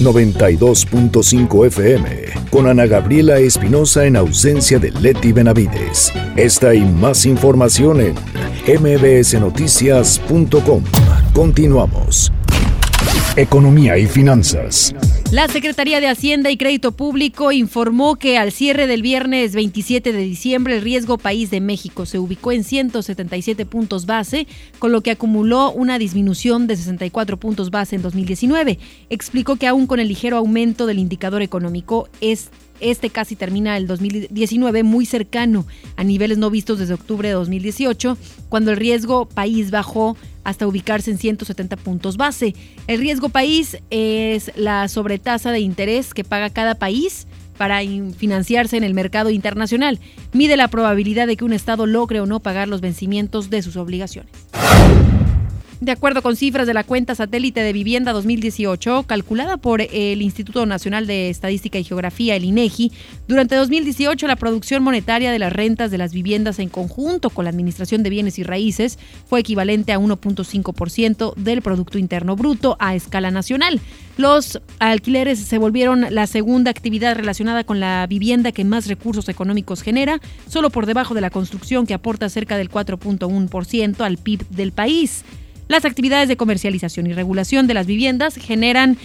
[0.00, 2.24] 92.5 FM.
[2.50, 6.03] Con Ana Gabriela Espinosa en ausencia de Leti Benavides.
[6.36, 8.14] Esta y más información en
[8.66, 10.82] mbsnoticias.com.
[11.32, 12.32] Continuamos.
[13.36, 14.94] Economía y finanzas.
[15.32, 20.22] La Secretaría de Hacienda y Crédito Público informó que al cierre del viernes 27 de
[20.22, 24.46] diciembre el riesgo país de México se ubicó en 177 puntos base,
[24.78, 28.78] con lo que acumuló una disminución de 64 puntos base en 2019.
[29.10, 32.50] Explicó que aún con el ligero aumento del indicador económico, es
[32.80, 38.18] este casi termina el 2019 muy cercano a niveles no vistos desde octubre de 2018,
[38.48, 42.54] cuando el riesgo país bajó hasta ubicarse en 170 puntos base.
[42.86, 47.26] El riesgo país es la sobretasa de interés que paga cada país
[47.56, 47.80] para
[48.16, 50.00] financiarse en el mercado internacional.
[50.32, 53.76] Mide la probabilidad de que un Estado logre o no pagar los vencimientos de sus
[53.76, 54.32] obligaciones.
[55.80, 60.64] De acuerdo con cifras de la cuenta satélite de vivienda 2018, calculada por el Instituto
[60.66, 62.92] Nacional de Estadística y Geografía, el INEGI,
[63.26, 67.50] durante 2018 la producción monetaria de las rentas de las viviendas en conjunto con la
[67.50, 73.30] Administración de Bienes y Raíces fue equivalente a 1.5% del Producto Interno Bruto a escala
[73.32, 73.80] nacional.
[74.16, 79.82] Los alquileres se volvieron la segunda actividad relacionada con la vivienda que más recursos económicos
[79.82, 84.70] genera, solo por debajo de la construcción que aporta cerca del 4.1% al PIB del
[84.70, 85.24] país.
[85.68, 88.98] Las actividades de comercialización y regulación de las viviendas generan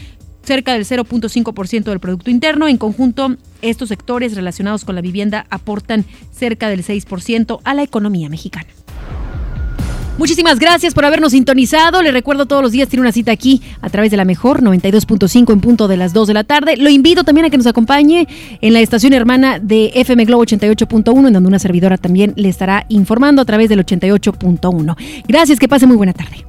[0.44, 2.68] cerca del 0.5% del Producto Interno.
[2.68, 8.30] En conjunto, estos sectores relacionados con la vivienda aportan cerca del 6% a la economía
[8.30, 8.68] mexicana.
[10.20, 12.02] Muchísimas gracias por habernos sintonizado.
[12.02, 15.54] Le recuerdo todos los días tiene una cita aquí a través de la mejor 92.5
[15.54, 16.76] en punto de las 2 de la tarde.
[16.76, 18.28] Lo invito también a que nos acompañe
[18.60, 22.86] en la estación hermana de FM Globo 88.1 en donde una servidora también le estará
[22.90, 24.98] informando a través del 88.1.
[25.26, 26.49] Gracias, que pase muy buena tarde.